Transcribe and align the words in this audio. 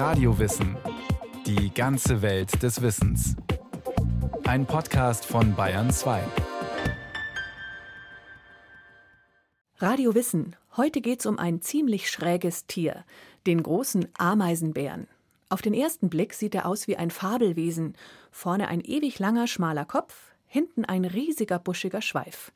Radiowissen. 0.00 0.78
Die 1.44 1.74
ganze 1.74 2.22
Welt 2.22 2.62
des 2.62 2.80
Wissens. 2.80 3.36
Ein 4.44 4.64
Podcast 4.64 5.26
von 5.26 5.54
Bayern 5.54 5.90
2. 5.90 6.22
Radio 9.76 10.14
Wissen. 10.14 10.56
Heute 10.74 11.02
geht's 11.02 11.26
um 11.26 11.38
ein 11.38 11.60
ziemlich 11.60 12.08
schräges 12.08 12.66
Tier, 12.66 13.04
den 13.46 13.62
großen 13.62 14.08
Ameisenbären. 14.16 15.06
Auf 15.50 15.60
den 15.60 15.74
ersten 15.74 16.08
Blick 16.08 16.32
sieht 16.32 16.54
er 16.54 16.64
aus 16.64 16.88
wie 16.88 16.96
ein 16.96 17.10
Fabelwesen. 17.10 17.94
Vorne 18.30 18.68
ein 18.68 18.80
ewig 18.80 19.18
langer, 19.18 19.46
schmaler 19.46 19.84
Kopf, 19.84 20.32
hinten 20.46 20.86
ein 20.86 21.04
riesiger, 21.04 21.58
buschiger 21.58 22.00
Schweif. 22.00 22.52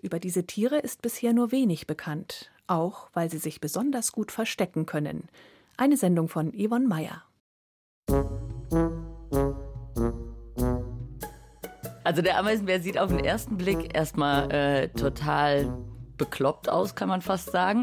Über 0.00 0.18
diese 0.18 0.46
Tiere 0.46 0.78
ist 0.78 1.02
bisher 1.02 1.34
nur 1.34 1.52
wenig 1.52 1.86
bekannt, 1.86 2.50
auch 2.66 3.10
weil 3.12 3.30
sie 3.30 3.36
sich 3.36 3.60
besonders 3.60 4.12
gut 4.12 4.32
verstecken 4.32 4.86
können. 4.86 5.28
Eine 5.78 5.96
Sendung 5.96 6.28
von 6.28 6.52
Yvonne 6.52 6.86
Meyer. 6.86 7.22
Also 12.02 12.22
der 12.22 12.38
Ameisenbär 12.38 12.80
sieht 12.80 12.98
auf 12.98 13.10
den 13.10 13.24
ersten 13.24 13.56
Blick 13.56 13.94
erstmal 13.94 14.50
äh, 14.52 14.88
total 14.88 15.76
bekloppt 16.16 16.68
aus, 16.68 16.94
kann 16.94 17.08
man 17.08 17.20
fast 17.20 17.50
sagen. 17.50 17.82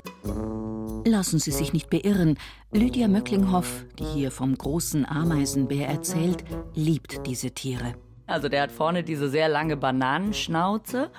Lassen 1.05 1.39
Sie 1.39 1.51
sich 1.51 1.73
nicht 1.73 1.89
beirren. 1.89 2.37
Lydia 2.71 3.07
Möcklinghoff, 3.07 3.85
die 3.99 4.05
hier 4.05 4.31
vom 4.31 4.57
großen 4.57 5.05
Ameisenbär 5.05 5.87
erzählt, 5.87 6.43
liebt 6.73 7.27
diese 7.27 7.51
Tiere. 7.51 7.93
Also 8.25 8.47
der 8.47 8.61
hat 8.61 8.71
vorne 8.71 9.03
diese 9.03 9.29
sehr 9.29 9.49
lange 9.49 9.75
Bananenschnauze, 9.75 11.11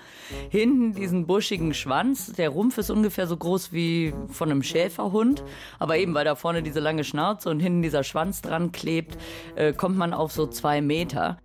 hinten 0.49 0.95
diesen 0.95 1.27
buschigen 1.27 1.75
Schwanz. 1.75 2.33
Der 2.33 2.49
Rumpf 2.49 2.79
ist 2.79 2.91
ungefähr 2.91 3.27
so 3.27 3.37
groß 3.37 3.73
wie 3.73 4.15
von 4.29 4.51
einem 4.51 4.62
Schäferhund, 4.62 5.45
aber 5.79 5.98
eben 5.98 6.15
weil 6.15 6.25
da 6.25 6.35
vorne 6.35 6.62
diese 6.62 6.81
lange 6.81 7.05
Schnauze 7.05 7.51
und 7.51 7.61
hinten 7.61 7.83
dieser 7.83 8.05
Schwanz 8.05 8.41
dran 8.41 8.73
klebt, 8.73 9.19
äh, 9.55 9.75
kommt 9.75 9.98
man 9.98 10.15
auf 10.15 10.33
so 10.33 10.47
zwei 10.47 10.81
Meter. 10.81 11.39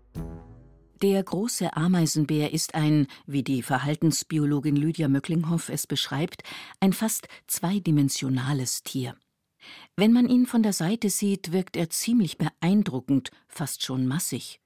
Der 1.01 1.23
große 1.23 1.75
Ameisenbär 1.75 2.53
ist 2.53 2.75
ein, 2.75 3.07
wie 3.25 3.43
die 3.43 3.61
Verhaltensbiologin 3.61 4.75
Lydia 4.75 5.07
Möcklinghoff 5.07 5.69
es 5.69 5.87
beschreibt, 5.87 6.43
ein 6.79 6.93
fast 6.93 7.27
zweidimensionales 7.47 8.83
Tier. 8.83 9.15
Wenn 9.95 10.13
man 10.13 10.27
ihn 10.27 10.45
von 10.45 10.63
der 10.63 10.73
Seite 10.73 11.09
sieht, 11.09 11.51
wirkt 11.51 11.75
er 11.75 11.89
ziemlich 11.89 12.37
beeindruckend, 12.37 13.31
fast 13.47 13.83
schon 13.83 14.07
massig. 14.07 14.59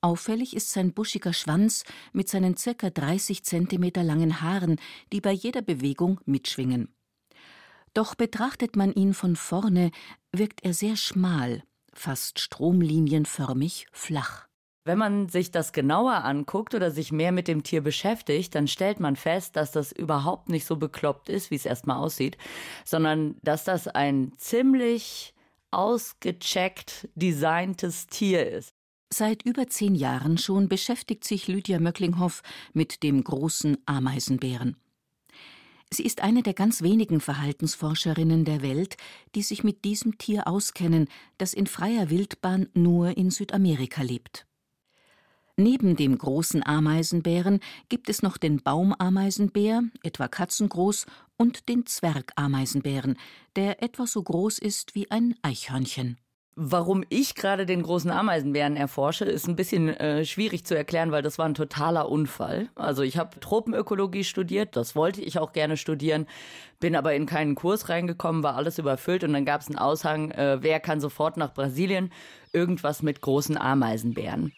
Auffällig 0.00 0.54
ist 0.54 0.70
sein 0.70 0.92
buschiger 0.92 1.32
Schwanz 1.32 1.84
mit 2.12 2.28
seinen 2.28 2.56
circa 2.56 2.88
30 2.88 3.44
Zentimeter 3.44 4.04
langen 4.04 4.40
Haaren, 4.40 4.76
die 5.12 5.20
bei 5.20 5.32
jeder 5.32 5.60
Bewegung 5.60 6.20
mitschwingen. 6.24 6.94
Doch 7.94 8.14
betrachtet 8.14 8.76
man 8.76 8.92
ihn 8.92 9.12
von 9.12 9.34
vorne, 9.34 9.90
wirkt 10.30 10.64
er 10.64 10.72
sehr 10.72 10.96
schmal, 10.96 11.64
fast 11.92 12.38
stromlinienförmig 12.38 13.88
flach. 13.90 14.46
Wenn 14.84 14.98
man 14.98 15.28
sich 15.28 15.50
das 15.50 15.72
genauer 15.72 16.24
anguckt 16.24 16.74
oder 16.74 16.92
sich 16.92 17.10
mehr 17.10 17.32
mit 17.32 17.48
dem 17.48 17.64
Tier 17.64 17.82
beschäftigt, 17.82 18.54
dann 18.54 18.68
stellt 18.68 19.00
man 19.00 19.16
fest, 19.16 19.56
dass 19.56 19.72
das 19.72 19.90
überhaupt 19.90 20.48
nicht 20.48 20.64
so 20.64 20.76
bekloppt 20.76 21.28
ist, 21.28 21.50
wie 21.50 21.56
es 21.56 21.66
erstmal 21.66 21.98
aussieht, 21.98 22.38
sondern 22.84 23.36
dass 23.42 23.64
das 23.64 23.88
ein 23.88 24.32
ziemlich 24.38 25.34
ausgecheckt 25.72 27.08
designtes 27.16 28.06
Tier 28.06 28.48
ist. 28.48 28.77
Seit 29.12 29.42
über 29.44 29.66
zehn 29.68 29.94
Jahren 29.94 30.36
schon 30.36 30.68
beschäftigt 30.68 31.24
sich 31.24 31.48
Lydia 31.48 31.80
Möcklinghoff 31.80 32.42
mit 32.74 33.02
dem 33.02 33.24
großen 33.24 33.78
Ameisenbären. 33.86 34.76
Sie 35.90 36.04
ist 36.04 36.20
eine 36.20 36.42
der 36.42 36.52
ganz 36.52 36.82
wenigen 36.82 37.20
Verhaltensforscherinnen 37.20 38.44
der 38.44 38.60
Welt, 38.60 38.98
die 39.34 39.42
sich 39.42 39.64
mit 39.64 39.84
diesem 39.84 40.18
Tier 40.18 40.46
auskennen, 40.46 41.08
das 41.38 41.54
in 41.54 41.66
freier 41.66 42.10
Wildbahn 42.10 42.68
nur 42.74 43.16
in 43.16 43.30
Südamerika 43.30 44.02
lebt. 44.02 44.46
Neben 45.56 45.96
dem 45.96 46.16
großen 46.16 46.64
Ameisenbären 46.64 47.60
gibt 47.88 48.10
es 48.10 48.22
noch 48.22 48.36
den 48.36 48.62
Baumameisenbär, 48.62 49.82
etwa 50.02 50.28
katzengroß, 50.28 51.06
und 51.38 51.68
den 51.68 51.86
Zwergameisenbären, 51.86 53.16
der 53.56 53.82
etwa 53.82 54.06
so 54.06 54.22
groß 54.22 54.58
ist 54.58 54.94
wie 54.94 55.10
ein 55.10 55.34
Eichhörnchen. 55.42 56.18
Warum 56.60 57.04
ich 57.08 57.36
gerade 57.36 57.66
den 57.66 57.84
großen 57.84 58.10
Ameisenbären 58.10 58.74
erforsche, 58.74 59.24
ist 59.24 59.46
ein 59.46 59.54
bisschen 59.54 59.90
äh, 59.90 60.24
schwierig 60.24 60.64
zu 60.64 60.76
erklären, 60.76 61.12
weil 61.12 61.22
das 61.22 61.38
war 61.38 61.46
ein 61.46 61.54
totaler 61.54 62.08
Unfall. 62.08 62.68
Also 62.74 63.04
ich 63.04 63.16
habe 63.16 63.38
Tropenökologie 63.38 64.24
studiert, 64.24 64.74
das 64.74 64.96
wollte 64.96 65.20
ich 65.20 65.38
auch 65.38 65.52
gerne 65.52 65.76
studieren, 65.76 66.26
bin 66.80 66.96
aber 66.96 67.14
in 67.14 67.26
keinen 67.26 67.54
Kurs 67.54 67.88
reingekommen, 67.88 68.42
war 68.42 68.56
alles 68.56 68.80
überfüllt 68.80 69.22
und 69.22 69.34
dann 69.34 69.44
gab 69.44 69.60
es 69.60 69.68
einen 69.68 69.78
Aushang, 69.78 70.32
äh, 70.32 70.58
wer 70.60 70.80
kann 70.80 71.00
sofort 71.00 71.36
nach 71.36 71.54
Brasilien, 71.54 72.10
irgendwas 72.52 73.04
mit 73.04 73.20
großen 73.20 73.56
Ameisenbären. 73.56 74.52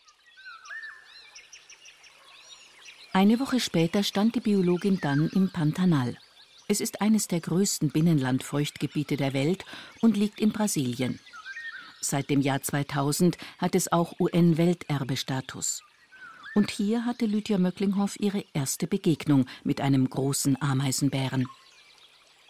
Eine 3.12 3.38
Woche 3.40 3.60
später 3.60 4.04
stand 4.04 4.36
die 4.36 4.40
Biologin 4.40 5.00
dann 5.02 5.28
im 5.34 5.50
Pantanal. 5.52 6.16
Es 6.66 6.80
ist 6.80 7.02
eines 7.02 7.28
der 7.28 7.40
größten 7.40 7.90
Binnenlandfeuchtgebiete 7.90 9.18
der 9.18 9.34
Welt 9.34 9.66
und 10.00 10.16
liegt 10.16 10.40
in 10.40 10.52
Brasilien. 10.52 11.20
Seit 12.00 12.30
dem 12.30 12.40
Jahr 12.40 12.62
2000 12.62 13.36
hat 13.58 13.74
es 13.74 13.92
auch 13.92 14.18
UN-Welterbestatus. 14.18 15.82
Und 16.54 16.70
hier 16.70 17.04
hatte 17.04 17.26
Lydia 17.26 17.58
Möcklinghoff 17.58 18.18
ihre 18.18 18.44
erste 18.54 18.86
Begegnung 18.86 19.46
mit 19.64 19.80
einem 19.80 20.08
großen 20.08 20.60
Ameisenbären. 20.60 21.46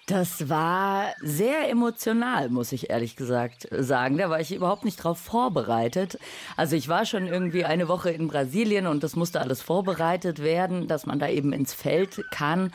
Das 0.07 0.49
war 0.49 1.15
sehr 1.21 1.71
emotional, 1.71 2.49
muss 2.49 2.73
ich 2.73 2.91
ehrlich 2.91 3.15
gesagt 3.15 3.69
sagen. 3.71 4.19
Da 4.19 4.29
war 4.31 4.41
ich 4.41 4.53
überhaupt 4.53 4.85
nicht 4.85 4.97
drauf 4.97 5.19
vorbereitet. 5.19 6.19
Also 6.57 6.75
ich 6.75 6.89
war 6.89 7.07
schon 7.07 7.29
irgendwie 7.29 7.65
eine 7.65 7.87
Woche 7.87 8.11
in 8.11 8.27
Brasilien 8.27 8.87
und 8.89 9.05
das 9.05 9.15
musste 9.15 9.41
alles 9.41 9.63
vorbereitet 9.63 10.43
werden, 10.43 10.89
dass 10.89 11.07
man 11.07 11.21
da 11.21 11.29
eben 11.29 11.53
ins 11.53 11.75
Feld 11.75 12.25
kann. 12.33 12.73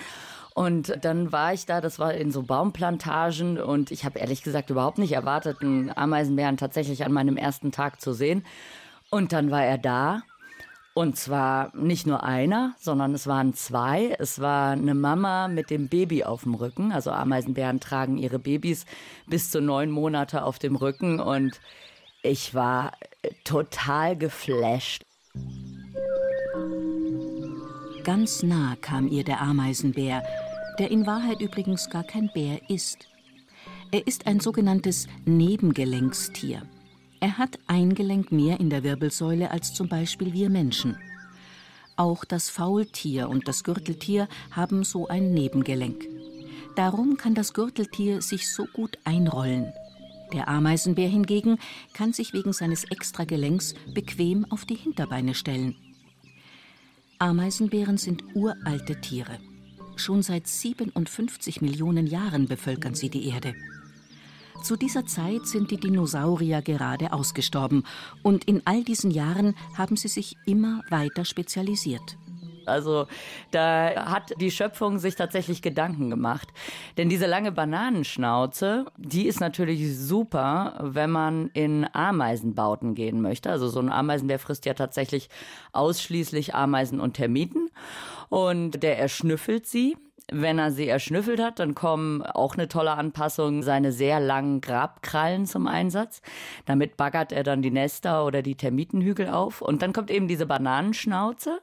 Und 0.55 0.97
dann 1.03 1.33
war 1.33 1.53
ich 1.53 1.65
da, 1.65 1.81
das 1.81 1.99
war 1.99 2.13
in 2.13 2.31
so 2.31 2.41
Baumplantagen 2.41 3.59
und 3.59 3.91
ich 3.91 4.05
habe 4.05 4.19
ehrlich 4.19 4.41
gesagt 4.41 4.69
überhaupt 4.69 4.97
nicht 4.97 5.11
erwartet, 5.11 5.57
einen 5.61 5.95
Ameisenbären 5.95 6.55
tatsächlich 6.55 7.03
an 7.03 7.11
meinem 7.11 7.35
ersten 7.35 7.73
Tag 7.73 7.99
zu 7.99 8.13
sehen. 8.13 8.45
Und 9.09 9.33
dann 9.33 9.51
war 9.51 9.65
er 9.65 9.77
da. 9.77 10.21
Und 10.93 11.17
zwar 11.17 11.75
nicht 11.75 12.07
nur 12.07 12.23
einer, 12.23 12.73
sondern 12.79 13.13
es 13.13 13.27
waren 13.27 13.53
zwei. 13.53 14.15
Es 14.17 14.39
war 14.39 14.71
eine 14.71 14.95
Mama 14.95 15.49
mit 15.49 15.69
dem 15.69 15.89
Baby 15.89 16.23
auf 16.23 16.43
dem 16.43 16.55
Rücken. 16.55 16.93
Also 16.93 17.11
Ameisenbären 17.11 17.81
tragen 17.81 18.17
ihre 18.17 18.39
Babys 18.39 18.85
bis 19.27 19.51
zu 19.51 19.59
neun 19.59 19.91
Monate 19.91 20.45
auf 20.45 20.57
dem 20.57 20.77
Rücken. 20.77 21.19
Und 21.19 21.59
ich 22.23 22.55
war 22.55 22.93
total 23.43 24.15
geflasht. 24.15 25.03
Ganz 28.05 28.43
nah 28.43 28.77
kam 28.79 29.07
ihr 29.07 29.23
der 29.23 29.41
Ameisenbär, 29.41 30.23
der 30.79 30.91
in 30.91 31.05
Wahrheit 31.05 31.41
übrigens 31.41 31.89
gar 31.89 32.03
kein 32.03 32.29
Bär 32.33 32.69
ist. 32.69 33.07
Er 33.91 34.05
ist 34.07 34.27
ein 34.27 34.39
sogenanntes 34.39 35.07
Nebengelenkstier. 35.25 36.63
Er 37.19 37.37
hat 37.37 37.59
ein 37.67 37.95
Gelenk 37.95 38.31
mehr 38.31 38.59
in 38.59 38.69
der 38.69 38.83
Wirbelsäule 38.83 39.51
als 39.51 39.73
zum 39.73 39.87
Beispiel 39.87 40.33
wir 40.33 40.49
Menschen. 40.49 40.97
Auch 41.95 42.25
das 42.25 42.49
Faultier 42.49 43.29
und 43.29 43.47
das 43.47 43.63
Gürteltier 43.63 44.27
haben 44.51 44.83
so 44.83 45.07
ein 45.07 45.33
Nebengelenk. 45.33 46.07
Darum 46.75 47.15
kann 47.15 47.35
das 47.35 47.53
Gürteltier 47.53 48.21
sich 48.21 48.49
so 48.53 48.65
gut 48.65 48.99
einrollen. 49.05 49.71
Der 50.33 50.49
Ameisenbär 50.49 51.07
hingegen 51.07 51.57
kann 51.93 52.11
sich 52.11 52.33
wegen 52.33 52.51
seines 52.51 52.83
Extragelenks 52.83 53.75
bequem 53.93 54.45
auf 54.49 54.65
die 54.65 54.75
Hinterbeine 54.75 55.35
stellen. 55.35 55.75
Ameisenbären 57.17 57.97
sind 57.97 58.23
uralte 58.35 58.99
Tiere. 58.99 59.39
Schon 59.95 60.21
seit 60.21 60.47
57 60.47 61.61
Millionen 61.61 62.07
Jahren 62.07 62.47
bevölkern 62.47 62.95
sie 62.95 63.09
die 63.09 63.29
Erde. 63.29 63.55
Zu 64.63 64.75
dieser 64.75 65.05
Zeit 65.05 65.45
sind 65.45 65.71
die 65.71 65.77
Dinosaurier 65.77 66.61
gerade 66.61 67.13
ausgestorben 67.13 67.83
und 68.23 68.45
in 68.45 68.61
all 68.65 68.83
diesen 68.83 69.11
Jahren 69.11 69.55
haben 69.77 69.95
sie 69.95 70.07
sich 70.07 70.37
immer 70.45 70.81
weiter 70.89 71.23
spezialisiert. 71.23 72.17
Also 72.67 73.07
da 73.51 74.11
hat 74.11 74.33
die 74.39 74.51
Schöpfung 74.51 74.99
sich 74.99 75.15
tatsächlich 75.15 75.61
Gedanken 75.61 76.09
gemacht. 76.09 76.47
Denn 76.97 77.09
diese 77.09 77.25
lange 77.25 77.51
Bananenschnauze, 77.51 78.85
die 78.97 79.27
ist 79.27 79.39
natürlich 79.39 79.97
super, 79.97 80.77
wenn 80.81 81.11
man 81.11 81.49
in 81.53 81.87
Ameisenbauten 81.93 82.95
gehen 82.95 83.21
möchte. 83.21 83.49
Also 83.49 83.67
so 83.67 83.79
ein 83.79 83.91
Ameisenbär 83.91 84.39
frisst 84.39 84.65
ja 84.65 84.73
tatsächlich 84.73 85.29
ausschließlich 85.71 86.55
Ameisen 86.55 86.99
und 86.99 87.13
Termiten. 87.13 87.69
Und 88.29 88.83
der 88.83 88.99
erschnüffelt 88.99 89.67
sie 89.67 89.97
Wenn 90.31 90.57
er 90.57 90.71
sie 90.71 90.87
erschnüffelt 90.87 91.39
hat, 91.39 91.59
dann 91.59 91.75
kommen 91.75 92.23
auch 92.23 92.55
eine 92.55 92.67
tolle 92.67 92.93
Anpassung 92.93 93.61
seine 93.61 93.91
sehr 93.91 94.19
langen 94.19 94.59
Grabkrallen 94.59 95.45
zum 95.45 95.67
Einsatz. 95.67 96.21
Damit 96.65 96.97
baggert 96.97 97.31
er 97.31 97.43
dann 97.43 97.61
die 97.61 97.69
Nester 97.69 98.25
oder 98.25 98.41
die 98.41 98.55
Termitenhügel 98.55 99.29
auf. 99.29 99.61
Und 99.61 99.83
dann 99.83 99.93
kommt 99.93 100.09
eben 100.09 100.27
diese 100.27 100.47
Bananenschnauze, 100.47 101.59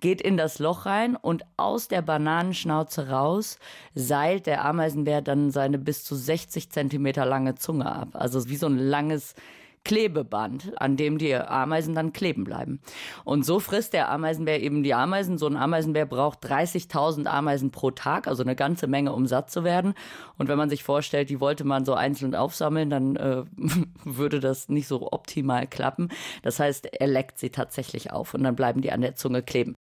geht 0.00 0.20
in 0.20 0.36
das 0.36 0.58
Loch 0.58 0.86
rein 0.86 1.14
und 1.14 1.44
aus 1.56 1.86
der 1.86 2.02
Bananenschnauze 2.02 3.10
raus 3.10 3.58
seilt 3.94 4.46
der 4.46 4.64
Ameisenbär 4.64 5.22
dann 5.22 5.52
seine 5.52 5.78
bis 5.78 6.02
zu 6.02 6.16
60 6.16 6.70
Zentimeter 6.70 7.24
lange 7.24 7.54
Zunge 7.54 7.86
ab. 7.90 8.08
Also 8.14 8.48
wie 8.48 8.56
so 8.56 8.66
ein 8.66 8.78
langes 8.78 9.36
Klebeband, 9.84 10.72
an 10.80 10.96
dem 10.96 11.18
die 11.18 11.34
Ameisen 11.34 11.94
dann 11.94 12.12
kleben 12.12 12.44
bleiben. 12.44 12.80
Und 13.24 13.44
so 13.44 13.60
frisst 13.60 13.92
der 13.92 14.10
Ameisenbär 14.10 14.60
eben 14.62 14.82
die 14.82 14.94
Ameisen. 14.94 15.38
So 15.38 15.46
ein 15.46 15.56
Ameisenbär 15.56 16.06
braucht 16.06 16.44
30.000 16.44 17.26
Ameisen 17.26 17.70
pro 17.70 17.90
Tag, 17.90 18.28
also 18.28 18.42
eine 18.42 18.54
ganze 18.54 18.86
Menge, 18.86 19.12
um 19.12 19.26
satt 19.26 19.50
zu 19.50 19.64
werden. 19.64 19.94
Und 20.36 20.48
wenn 20.48 20.58
man 20.58 20.68
sich 20.68 20.84
vorstellt, 20.84 21.30
die 21.30 21.40
wollte 21.40 21.64
man 21.64 21.84
so 21.84 21.94
einzeln 21.94 22.34
aufsammeln, 22.34 22.90
dann 22.90 23.16
äh, 23.16 23.44
würde 24.04 24.40
das 24.40 24.68
nicht 24.68 24.86
so 24.86 25.10
optimal 25.12 25.66
klappen. 25.66 26.08
Das 26.42 26.60
heißt, 26.60 26.86
er 26.86 27.06
leckt 27.06 27.38
sie 27.38 27.50
tatsächlich 27.50 28.12
auf 28.12 28.34
und 28.34 28.44
dann 28.44 28.56
bleiben 28.56 28.82
die 28.82 28.92
an 28.92 29.00
der 29.00 29.14
Zunge 29.14 29.42
kleben. 29.42 29.74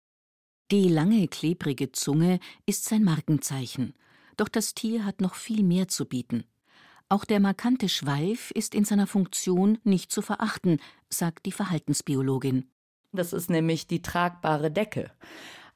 Die 0.70 0.88
lange, 0.88 1.26
klebrige 1.28 1.92
Zunge 1.92 2.40
ist 2.66 2.84
sein 2.84 3.02
Markenzeichen. 3.02 3.94
Doch 4.36 4.48
das 4.48 4.74
Tier 4.74 5.04
hat 5.04 5.20
noch 5.20 5.34
viel 5.34 5.64
mehr 5.64 5.88
zu 5.88 6.06
bieten. 6.06 6.44
Auch 7.10 7.24
der 7.24 7.40
markante 7.40 7.88
Schweif 7.88 8.50
ist 8.50 8.74
in 8.74 8.84
seiner 8.84 9.06
Funktion 9.06 9.78
nicht 9.82 10.12
zu 10.12 10.20
verachten, 10.20 10.78
sagt 11.08 11.46
die 11.46 11.52
Verhaltensbiologin. 11.52 12.70
Das 13.12 13.32
ist 13.32 13.48
nämlich 13.48 13.86
die 13.86 14.02
tragbare 14.02 14.70
Decke. 14.70 15.10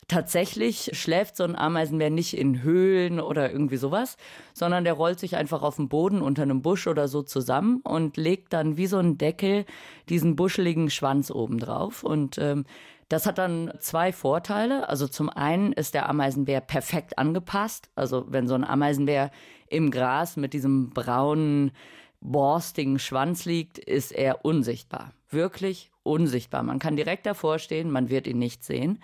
Tatsächlich 0.09 0.91
schläft 0.93 1.37
so 1.37 1.45
ein 1.45 1.57
Ameisenbär 1.57 2.11
nicht 2.11 2.37
in 2.37 2.63
Höhlen 2.63 3.19
oder 3.19 3.51
irgendwie 3.51 3.79
sowas, 3.79 4.19
sondern 4.53 4.85
der 4.85 4.93
rollt 4.93 5.19
sich 5.19 5.37
einfach 5.37 5.63
auf 5.63 5.77
den 5.77 5.89
Boden 5.89 6.21
unter 6.21 6.43
einem 6.43 6.61
Busch 6.61 6.87
oder 6.87 7.09
so 7.09 7.23
zusammen 7.23 7.81
und 7.83 8.19
legt 8.19 8.53
dann 8.53 8.77
wie 8.77 8.87
so 8.87 8.99
ein 8.99 9.17
Deckel 9.17 9.65
diesen 10.11 10.37
buscheligen 10.37 10.91
Schwanz 10.91 11.31
oben 11.31 11.59
drauf. 11.59 12.03
Und 12.03 12.37
ähm, 12.37 12.65
das 13.09 13.27
hat 13.27 13.39
dann 13.39 13.73
zwei 13.79 14.13
Vorteile. 14.13 14.89
Also 14.89 15.07
zum 15.07 15.31
einen 15.31 15.73
ist 15.73 15.95
der 15.95 16.09
Ameisenbär 16.09 16.61
perfekt 16.61 17.19
angepasst. 17.19 17.89
Also 17.95 18.27
wenn 18.29 18.49
so 18.49 18.55
ein 18.55 18.65
Ameisenbär 18.65 19.31
im 19.73 19.91
Gras 19.91 20.37
mit 20.37 20.53
diesem 20.53 20.91
braunen, 20.91 21.73
borstigen 22.21 22.99
Schwanz 22.99 23.45
liegt, 23.45 23.79
ist 23.79 24.13
er 24.13 24.45
unsichtbar. 24.45 25.13
Wirklich 25.31 25.91
unsichtbar. 26.03 26.63
Man 26.63 26.79
kann 26.79 26.97
direkt 26.97 27.27
davor 27.27 27.59
stehen, 27.59 27.91
man 27.91 28.11
wird 28.11 28.27
ihn 28.27 28.39
nicht 28.39 28.65
sehen. 28.65 29.03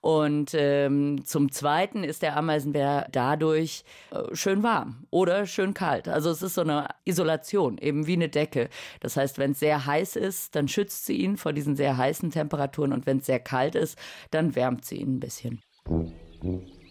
Und 0.00 0.52
ähm, 0.54 1.24
zum 1.24 1.52
Zweiten 1.52 2.02
ist 2.02 2.22
der 2.22 2.36
Ameisenbär 2.36 3.08
dadurch 3.12 3.84
äh, 4.10 4.34
schön 4.34 4.62
warm 4.62 5.06
oder 5.10 5.46
schön 5.46 5.74
kalt. 5.74 6.08
Also 6.08 6.30
es 6.30 6.42
ist 6.42 6.54
so 6.54 6.62
eine 6.62 6.88
Isolation, 7.04 7.78
eben 7.78 8.06
wie 8.06 8.14
eine 8.14 8.28
Decke. 8.28 8.68
Das 9.00 9.16
heißt, 9.16 9.38
wenn 9.38 9.52
es 9.52 9.60
sehr 9.60 9.86
heiß 9.86 10.16
ist, 10.16 10.56
dann 10.56 10.66
schützt 10.66 11.06
sie 11.06 11.16
ihn 11.16 11.36
vor 11.36 11.52
diesen 11.52 11.76
sehr 11.76 11.96
heißen 11.96 12.30
Temperaturen 12.30 12.92
und 12.92 13.06
wenn 13.06 13.18
es 13.18 13.26
sehr 13.26 13.40
kalt 13.40 13.76
ist, 13.76 13.96
dann 14.30 14.56
wärmt 14.56 14.84
sie 14.84 14.96
ihn 14.96 15.16
ein 15.16 15.20
bisschen. 15.20 15.62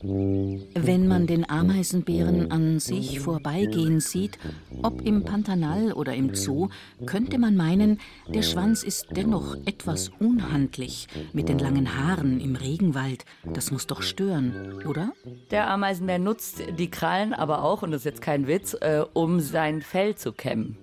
Wenn 0.04 1.08
man 1.08 1.28
den 1.28 1.48
Ameisenbären 1.48 2.52
an 2.52 2.80
sich 2.80 3.20
vorbeigehen 3.20 4.00
sieht, 4.00 4.40
ob 4.82 5.02
im 5.02 5.24
Pantanal 5.24 5.94
oder 5.94 6.16
im 6.16 6.34
Zoo, 6.34 6.70
könnte 7.06 7.38
man 7.38 7.56
meinen, 7.56 8.00
der 8.28 8.42
Schwanz 8.42 8.82
ist 8.82 9.08
dennoch 9.12 9.56
etwas 9.66 10.10
unhandlich 10.20 11.08
mit 11.34 11.50
den 11.50 11.60
langen 11.60 11.98
Haaren 11.98 12.40
im 12.40 12.56
Regenwald. 12.56 13.26
Das 13.54 13.72
muss 13.72 13.86
doch 13.86 14.02
stören, 14.02 14.84
oder? 14.88 15.14
Der 15.52 15.70
Ameisenbär 15.70 16.18
nutzt 16.18 16.64
die 16.80 16.90
Krallen 16.90 17.34
aber 17.34 17.64
auch, 17.64 17.84
und 17.84 17.92
das 17.92 18.02
ist 18.02 18.06
jetzt 18.06 18.22
kein 18.22 18.48
Witz, 18.48 18.76
äh, 18.82 19.04
um 19.14 19.40
sein 19.40 19.82
Fell 19.82 20.16
zu 20.16 20.34
kämmen. 20.34 20.78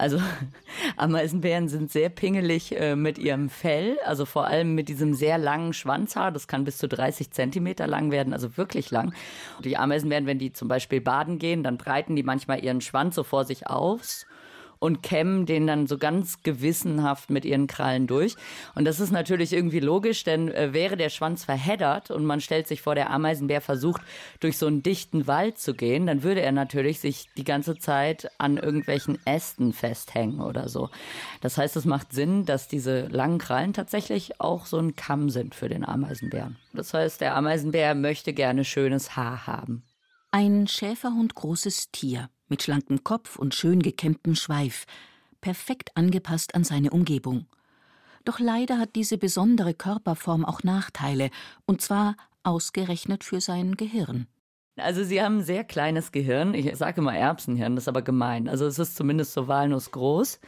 Also 0.00 0.18
Ameisenbären 0.96 1.68
sind 1.68 1.92
sehr 1.92 2.08
pingelig 2.08 2.74
äh, 2.74 2.96
mit 2.96 3.18
ihrem 3.18 3.50
Fell, 3.50 3.98
also 4.06 4.24
vor 4.24 4.46
allem 4.46 4.74
mit 4.74 4.88
diesem 4.88 5.12
sehr 5.12 5.36
langen 5.36 5.74
Schwanzhaar. 5.74 6.32
Das 6.32 6.48
kann 6.48 6.64
bis 6.64 6.78
zu 6.78 6.88
30 6.88 7.30
Zentimeter 7.32 7.86
lang 7.86 8.10
werden, 8.10 8.32
also 8.32 8.56
wirklich 8.56 8.90
lang. 8.90 9.12
Die 9.62 9.76
Ameisenbären, 9.76 10.24
wenn 10.24 10.38
die 10.38 10.54
zum 10.54 10.68
Beispiel 10.68 11.02
baden 11.02 11.38
gehen, 11.38 11.62
dann 11.62 11.76
breiten 11.76 12.16
die 12.16 12.22
manchmal 12.22 12.64
ihren 12.64 12.80
Schwanz 12.80 13.14
so 13.14 13.24
vor 13.24 13.44
sich 13.44 13.66
aus 13.66 14.26
und 14.80 15.02
kämmen 15.02 15.46
den 15.46 15.66
dann 15.66 15.86
so 15.86 15.98
ganz 15.98 16.42
gewissenhaft 16.42 17.30
mit 17.30 17.44
ihren 17.44 17.66
Krallen 17.66 18.06
durch. 18.06 18.34
Und 18.74 18.86
das 18.86 18.98
ist 18.98 19.12
natürlich 19.12 19.52
irgendwie 19.52 19.78
logisch, 19.78 20.24
denn 20.24 20.48
äh, 20.48 20.72
wäre 20.72 20.96
der 20.96 21.10
Schwanz 21.10 21.44
verheddert 21.44 22.10
und 22.10 22.24
man 22.24 22.40
stellt 22.40 22.66
sich 22.66 22.82
vor, 22.82 22.94
der 22.94 23.10
Ameisenbär 23.10 23.60
versucht, 23.60 24.00
durch 24.40 24.56
so 24.56 24.66
einen 24.66 24.82
dichten 24.82 25.26
Wald 25.26 25.58
zu 25.58 25.74
gehen, 25.74 26.06
dann 26.06 26.22
würde 26.22 26.40
er 26.40 26.52
natürlich 26.52 26.98
sich 26.98 27.28
die 27.36 27.44
ganze 27.44 27.78
Zeit 27.78 28.30
an 28.38 28.56
irgendwelchen 28.56 29.18
Ästen 29.26 29.72
festhängen 29.72 30.40
oder 30.40 30.68
so. 30.68 30.88
Das 31.42 31.58
heißt, 31.58 31.76
es 31.76 31.84
macht 31.84 32.12
Sinn, 32.12 32.46
dass 32.46 32.66
diese 32.66 33.06
langen 33.08 33.38
Krallen 33.38 33.74
tatsächlich 33.74 34.40
auch 34.40 34.64
so 34.64 34.78
ein 34.78 34.96
Kamm 34.96 35.28
sind 35.28 35.54
für 35.54 35.68
den 35.68 35.84
Ameisenbären. 35.84 36.56
Das 36.72 36.94
heißt, 36.94 37.20
der 37.20 37.36
Ameisenbär 37.36 37.94
möchte 37.94 38.32
gerne 38.32 38.64
schönes 38.64 39.14
Haar 39.14 39.46
haben. 39.46 39.82
Ein 40.30 40.66
Schäferhund 40.68 41.34
großes 41.34 41.90
Tier 41.90 42.30
mit 42.50 42.62
schlankem 42.62 43.04
Kopf 43.04 43.36
und 43.36 43.54
schön 43.54 43.80
gekämmtem 43.80 44.34
Schweif, 44.34 44.86
perfekt 45.40 45.96
angepasst 45.96 46.54
an 46.54 46.64
seine 46.64 46.90
Umgebung. 46.90 47.46
Doch 48.24 48.38
leider 48.38 48.78
hat 48.78 48.96
diese 48.96 49.16
besondere 49.16 49.72
Körperform 49.72 50.44
auch 50.44 50.62
Nachteile, 50.62 51.30
und 51.64 51.80
zwar 51.80 52.16
ausgerechnet 52.42 53.24
für 53.24 53.40
sein 53.40 53.76
Gehirn. 53.76 54.26
Also 54.76 55.04
sie 55.04 55.22
haben 55.22 55.38
ein 55.38 55.44
sehr 55.44 55.64
kleines 55.64 56.12
Gehirn. 56.12 56.54
Ich 56.54 56.74
sage 56.76 57.00
immer 57.00 57.14
Erbsenhirn, 57.14 57.74
das 57.74 57.84
ist 57.84 57.88
aber 57.88 58.02
gemein. 58.02 58.48
Also 58.48 58.66
es 58.66 58.78
ist 58.78 58.96
zumindest 58.96 59.32
so 59.32 59.48
walnussgroß. 59.48 60.40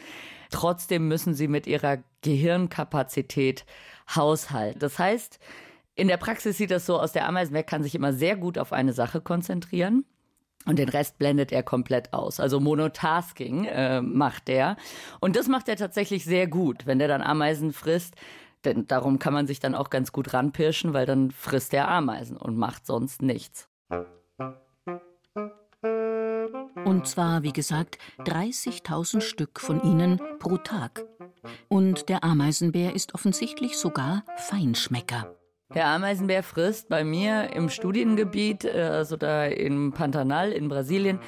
Trotzdem 0.51 1.09
müssen 1.09 1.35
sie 1.35 1.49
mit 1.49 1.67
ihrer 1.67 1.99
Gehirnkapazität 2.21 3.65
haushalten. 4.15 4.79
Das 4.79 4.99
heißt, 4.99 5.39
in 5.95 6.09
der 6.09 6.17
Praxis 6.17 6.57
sieht 6.57 6.71
das 6.71 6.87
so 6.87 6.99
aus, 6.99 7.13
der 7.13 7.27
Ameisenberg 7.27 7.67
kann 7.67 7.83
sich 7.83 7.95
immer 7.95 8.13
sehr 8.13 8.37
gut 8.37 8.59
auf 8.59 8.73
eine 8.73 8.93
Sache 8.93 9.21
konzentrieren. 9.21 10.05
Und 10.65 10.79
den 10.79 10.89
Rest 10.89 11.19
blendet 11.19 11.53
er 11.53 11.63
komplett 11.63 12.13
aus. 12.13 12.41
Also 12.41 12.61
Monotasking 12.61 13.65
äh, 13.65 14.01
macht 14.01 14.49
er. 14.49 14.77
Und 15.21 15.37
das 15.37 15.49
macht 15.49 15.69
er 15.69 15.77
tatsächlich 15.77 16.25
sehr 16.25 16.47
gut, 16.47 16.87
wenn 16.87 16.99
der 16.99 17.09
dann 17.09 17.23
Ameisen 17.23 17.73
frisst. 17.73 18.15
Denn 18.65 18.87
darum 18.87 19.19
kann 19.19 19.33
man 19.33 19.47
sich 19.47 19.59
dann 19.59 19.75
auch 19.75 19.91
ganz 19.91 20.13
gut 20.13 20.33
ranpirschen, 20.33 20.93
weil 20.93 21.07
dann 21.07 21.31
frisst 21.33 21.75
er 21.75 21.89
Ameisen 21.89 22.37
und 22.37 22.57
macht 22.57 22.87
sonst 22.87 23.23
nichts. 23.23 23.69
Und 26.85 27.07
zwar, 27.07 27.43
wie 27.43 27.53
gesagt, 27.53 27.99
30.000 28.21 29.21
Stück 29.21 29.61
von 29.61 29.83
ihnen 29.83 30.21
pro 30.39 30.57
Tag. 30.59 31.05
Und 31.69 32.09
der 32.09 32.23
Ameisenbär 32.23 32.95
ist 32.95 33.15
offensichtlich 33.15 33.77
sogar 33.77 34.25
Feinschmecker. 34.37 35.35
Der 35.75 35.87
Ameisenbär 35.87 36.43
frisst 36.43 36.91
bei 36.91 37.03
mir 37.03 37.55
im 37.55 37.71
Studiengebiet, 37.71 38.65
äh, 38.65 38.83
also 38.83 39.17
da 39.17 39.47
im 39.47 39.93
Pantanal 39.93 40.53
in 40.53 40.69
Brasilien, 40.69 41.19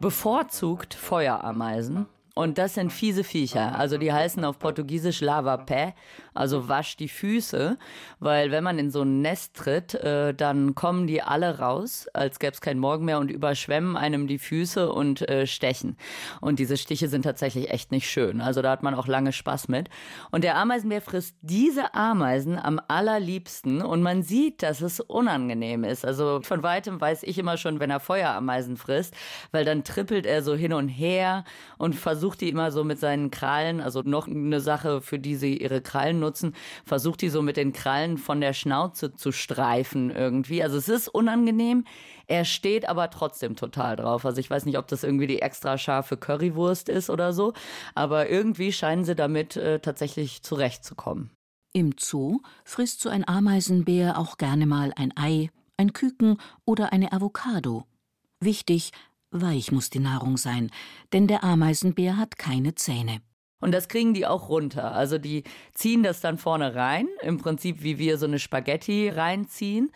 bevorzugt 0.00 0.94
Feuerameisen. 0.94 2.06
Und 2.34 2.58
das 2.58 2.74
sind 2.74 2.92
fiese 2.92 3.24
Viecher. 3.24 3.76
Also 3.76 3.98
die 3.98 4.12
heißen 4.12 4.44
auf 4.44 4.58
Portugiesisch 4.58 5.20
Lava 5.20 5.56
Pé, 5.56 5.94
also 6.32 6.68
wasch 6.68 6.96
die 6.96 7.08
Füße, 7.08 7.76
weil 8.20 8.52
wenn 8.52 8.62
man 8.62 8.78
in 8.78 8.90
so 8.90 9.02
ein 9.02 9.20
Nest 9.20 9.56
tritt, 9.56 9.94
äh, 9.94 10.32
dann 10.32 10.76
kommen 10.76 11.08
die 11.08 11.22
alle 11.22 11.58
raus, 11.58 12.06
als 12.14 12.38
gäbe 12.38 12.52
es 12.52 12.60
keinen 12.60 12.78
Morgen 12.78 13.04
mehr 13.04 13.18
und 13.18 13.30
überschwemmen 13.30 13.96
einem 13.96 14.28
die 14.28 14.38
Füße 14.38 14.92
und 14.92 15.28
äh, 15.28 15.46
stechen. 15.46 15.96
Und 16.40 16.60
diese 16.60 16.76
Stiche 16.76 17.08
sind 17.08 17.22
tatsächlich 17.22 17.70
echt 17.70 17.90
nicht 17.90 18.08
schön. 18.08 18.40
Also 18.40 18.62
da 18.62 18.70
hat 18.70 18.84
man 18.84 18.94
auch 18.94 19.08
lange 19.08 19.32
Spaß 19.32 19.66
mit. 19.68 19.88
Und 20.30 20.44
der 20.44 20.56
Ameisenbär 20.56 21.02
frisst 21.02 21.36
diese 21.42 21.94
Ameisen 21.94 22.58
am 22.58 22.80
allerliebsten 22.86 23.82
und 23.82 24.02
man 24.02 24.22
sieht, 24.22 24.62
dass 24.62 24.82
es 24.82 25.00
unangenehm 25.00 25.82
ist. 25.82 26.04
Also 26.04 26.40
von 26.42 26.62
weitem 26.62 27.00
weiß 27.00 27.24
ich 27.24 27.38
immer 27.38 27.56
schon, 27.56 27.80
wenn 27.80 27.90
er 27.90 28.00
Feuerameisen 28.00 28.76
frisst, 28.76 29.14
weil 29.50 29.64
dann 29.64 29.82
trippelt 29.82 30.26
er 30.26 30.42
so 30.42 30.54
hin 30.54 30.72
und 30.72 30.88
her 30.88 31.44
und 31.76 31.96
versucht 31.96 32.19
versucht 32.20 32.42
die 32.42 32.50
immer 32.50 32.70
so 32.70 32.84
mit 32.84 33.00
seinen 33.00 33.30
Krallen, 33.30 33.80
also 33.80 34.02
noch 34.02 34.28
eine 34.28 34.60
Sache, 34.60 35.00
für 35.00 35.18
die 35.18 35.36
sie 35.36 35.56
ihre 35.56 35.80
Krallen 35.80 36.20
nutzen, 36.20 36.54
versucht 36.84 37.22
die 37.22 37.30
so 37.30 37.40
mit 37.40 37.56
den 37.56 37.72
Krallen 37.72 38.18
von 38.18 38.42
der 38.42 38.52
Schnauze 38.52 39.14
zu 39.14 39.32
streifen 39.32 40.10
irgendwie. 40.10 40.62
Also 40.62 40.76
es 40.76 40.90
ist 40.90 41.08
unangenehm. 41.08 41.84
Er 42.26 42.44
steht 42.44 42.86
aber 42.86 43.08
trotzdem 43.08 43.56
total 43.56 43.96
drauf. 43.96 44.26
Also 44.26 44.38
ich 44.38 44.50
weiß 44.50 44.66
nicht, 44.66 44.76
ob 44.76 44.86
das 44.86 45.02
irgendwie 45.02 45.28
die 45.28 45.40
extra 45.40 45.78
scharfe 45.78 46.18
Currywurst 46.18 46.90
ist 46.90 47.08
oder 47.08 47.32
so, 47.32 47.54
aber 47.94 48.28
irgendwie 48.28 48.70
scheinen 48.70 49.04
sie 49.04 49.14
damit 49.14 49.56
äh, 49.56 49.80
tatsächlich 49.80 50.42
zurechtzukommen. 50.42 51.30
Im 51.72 51.94
Zoo 51.98 52.40
frisst 52.64 53.00
so 53.00 53.08
ein 53.08 53.26
Ameisenbär 53.26 54.18
auch 54.18 54.36
gerne 54.36 54.66
mal 54.66 54.92
ein 54.94 55.14
Ei, 55.16 55.48
ein 55.78 55.94
Küken 55.94 56.36
oder 56.66 56.92
eine 56.92 57.12
Avocado. 57.12 57.84
Wichtig, 58.40 58.92
Weich 59.30 59.70
muss 59.70 59.90
die 59.90 60.00
Nahrung 60.00 60.36
sein, 60.36 60.70
denn 61.12 61.28
der 61.28 61.44
Ameisenbär 61.44 62.16
hat 62.16 62.36
keine 62.36 62.74
Zähne. 62.74 63.20
Und 63.60 63.72
das 63.72 63.88
kriegen 63.88 64.14
die 64.14 64.26
auch 64.26 64.48
runter. 64.48 64.92
Also 64.92 65.18
die 65.18 65.44
ziehen 65.74 66.02
das 66.02 66.20
dann 66.20 66.38
vorne 66.38 66.74
rein, 66.74 67.08
im 67.22 67.38
Prinzip 67.38 67.82
wie 67.82 67.98
wir 67.98 68.16
so 68.16 68.26
eine 68.26 68.38
Spaghetti 68.38 69.10
reinziehen 69.10 69.90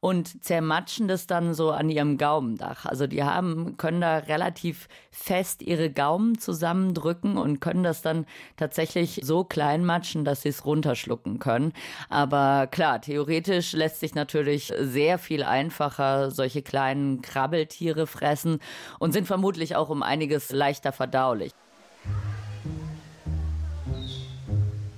und 0.00 0.44
zermatschen 0.44 1.08
das 1.08 1.26
dann 1.26 1.54
so 1.54 1.72
an 1.72 1.90
ihrem 1.90 2.18
Gaumendach. 2.18 2.86
Also 2.86 3.06
die 3.08 3.24
haben, 3.24 3.76
können 3.76 4.00
da 4.00 4.18
relativ 4.18 4.88
fest 5.10 5.62
ihre 5.62 5.90
Gaumen 5.90 6.38
zusammendrücken 6.38 7.36
und 7.36 7.60
können 7.60 7.82
das 7.82 8.02
dann 8.02 8.26
tatsächlich 8.56 9.20
so 9.24 9.42
klein 9.42 9.84
matschen, 9.84 10.24
dass 10.24 10.42
sie 10.42 10.50
es 10.50 10.64
runterschlucken 10.64 11.40
können. 11.40 11.72
Aber 12.08 12.68
klar, 12.68 13.00
theoretisch 13.00 13.72
lässt 13.72 13.98
sich 13.98 14.14
natürlich 14.14 14.72
sehr 14.78 15.18
viel 15.18 15.42
einfacher 15.42 16.30
solche 16.30 16.62
kleinen 16.62 17.20
Krabbeltiere 17.20 18.06
fressen 18.06 18.60
und 19.00 19.12
sind 19.12 19.26
vermutlich 19.26 19.74
auch 19.74 19.88
um 19.88 20.04
einiges 20.04 20.52
leichter 20.52 20.92
verdaulich. 20.92 21.52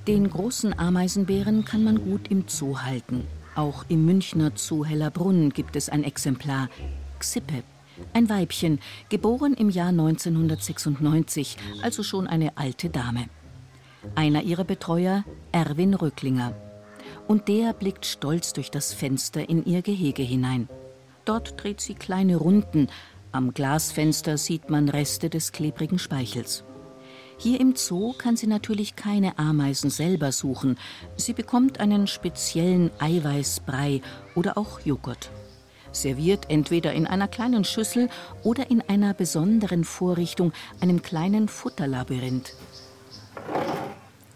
Den 0.07 0.31
großen 0.31 0.79
Ameisenbären 0.79 1.67
kann 1.67 1.85
man 1.85 2.03
gut 2.03 2.29
im 2.31 2.45
Zoo 2.49 2.79
halten. 2.79 3.27
Auch 3.55 3.85
im 3.89 4.07
Münchner 4.07 4.53
Zoo 4.55 4.85
Hellerbrunn 4.85 5.51
gibt 5.51 5.77
es 5.77 5.91
ein 5.91 6.05
Exemplar, 6.05 6.71
Xippe. 7.19 7.63
Ein 8.15 8.31
Weibchen, 8.31 8.79
geboren 9.11 9.53
im 9.53 9.69
Jahr 9.69 9.91
1996, 9.91 11.59
also 11.83 12.03
schon 12.03 12.27
eine 12.27 12.57
alte 12.57 12.89
Dame. 12.89 13.29
Einer 14.15 14.43
ihrer 14.43 14.65
Betreuer, 14.65 15.25
Erwin 15.53 15.93
Rücklinger. 15.93 16.55
Und 17.29 17.49
der 17.49 17.75
blickt 17.75 18.07
stolz 18.07 18.55
durch 18.55 18.71
das 18.71 18.95
Fenster 18.95 19.51
in 19.51 19.67
ihr 19.67 19.83
Gehege 19.83 20.23
hinein. 20.23 20.71
Dort 21.27 21.63
dreht 21.63 21.83
sie 21.83 21.95
kleine 21.95 22.37
Runden. 22.37 22.89
Am 23.33 23.53
Glasfenster 23.53 24.39
sieht 24.39 24.71
man 24.71 24.89
Reste 24.89 25.29
des 25.29 25.53
klebrigen 25.53 25.99
Speichels. 25.99 26.65
Hier 27.43 27.59
im 27.59 27.75
Zoo 27.75 28.13
kann 28.13 28.37
sie 28.37 28.47
natürlich 28.47 28.97
keine 28.97 29.39
Ameisen 29.39 29.89
selber 29.89 30.31
suchen. 30.31 30.77
Sie 31.17 31.33
bekommt 31.33 31.81
einen 31.81 32.07
speziellen 32.07 32.91
Eiweißbrei 32.99 34.03
oder 34.35 34.59
auch 34.59 34.81
Joghurt. 34.81 35.31
Serviert 35.91 36.51
entweder 36.51 36.93
in 36.93 37.07
einer 37.07 37.29
kleinen 37.29 37.65
Schüssel 37.65 38.11
oder 38.43 38.71
in 38.71 38.83
einer 38.83 39.15
besonderen 39.15 39.85
Vorrichtung, 39.85 40.53
einem 40.83 41.01
kleinen 41.01 41.49
Futterlabyrinth. 41.49 42.55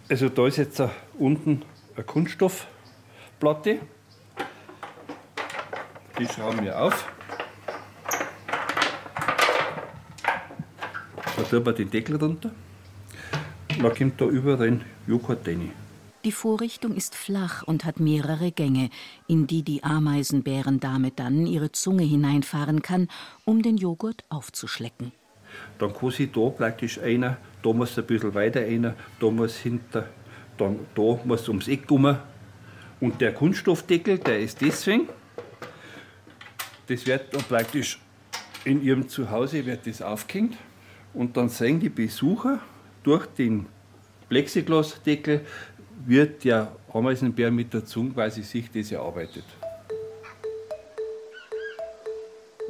Also 0.08 0.30
da 0.30 0.46
ist 0.46 0.56
jetzt 0.56 0.82
unten 1.18 1.62
eine 1.96 2.04
Kunststoffplatte. 2.06 3.80
Die 6.18 6.26
schrauben 6.26 6.64
wir 6.64 6.80
auf. 6.80 7.06
Da 11.36 11.42
tun 11.42 11.66
wir 11.66 11.72
den 11.74 11.90
Deckel 11.90 12.16
runter. 12.16 12.50
Da 13.80 13.90
kommt 13.90 14.20
da 14.20 14.26
über 14.26 14.56
den 14.56 14.82
Joghurt 15.06 15.46
rein. 15.46 15.70
Die 16.24 16.32
Vorrichtung 16.32 16.94
ist 16.96 17.14
flach 17.14 17.62
und 17.64 17.84
hat 17.84 18.00
mehrere 18.00 18.50
Gänge, 18.50 18.88
in 19.28 19.46
die 19.46 19.62
die 19.62 19.84
Ameisenbärendame 19.84 21.10
dann 21.10 21.46
ihre 21.46 21.70
Zunge 21.72 22.04
hineinfahren 22.04 22.80
kann, 22.80 23.08
um 23.44 23.62
den 23.62 23.76
Joghurt 23.76 24.24
aufzuschlecken. 24.30 25.12
Dann 25.78 25.92
kann 25.92 26.10
sie 26.10 26.28
da 26.28 26.48
praktisch 26.48 26.98
einer, 26.98 27.36
da 27.62 27.72
muss 27.72 27.98
ein 27.98 28.06
bisschen 28.06 28.34
weiter 28.34 28.60
einer, 28.60 28.94
da 29.20 29.30
muss 29.30 29.56
hinter, 29.56 30.08
dann 30.56 30.78
da 30.94 31.18
muss 31.24 31.48
ums 31.48 31.68
Eck 31.68 31.90
rum. 31.90 32.16
Und 33.00 33.20
der 33.20 33.34
Kunststoffdeckel, 33.34 34.18
der 34.18 34.40
ist 34.40 34.62
deswegen, 34.62 35.08
das 36.86 37.06
wird 37.06 37.34
dann 37.34 37.42
praktisch 37.42 37.98
in 38.64 38.82
ihrem 38.82 39.08
Zuhause 39.08 39.66
wird 39.66 39.86
das 39.86 40.00
aufgehängt 40.00 40.56
und 41.12 41.36
dann 41.36 41.50
sehen 41.50 41.80
die 41.80 41.90
Besucher, 41.90 42.60
durch 43.04 43.26
den 43.26 43.66
Plexiglasdeckel 44.28 45.42
wird 46.06 46.44
der 46.44 46.72
Ameisenbär 46.92 47.50
mit 47.50 47.72
der 47.72 47.84
Zunge 47.84 48.10
quasi 48.10 48.42
sich 48.42 48.70
das 48.70 48.90
erarbeitet. 48.90 49.44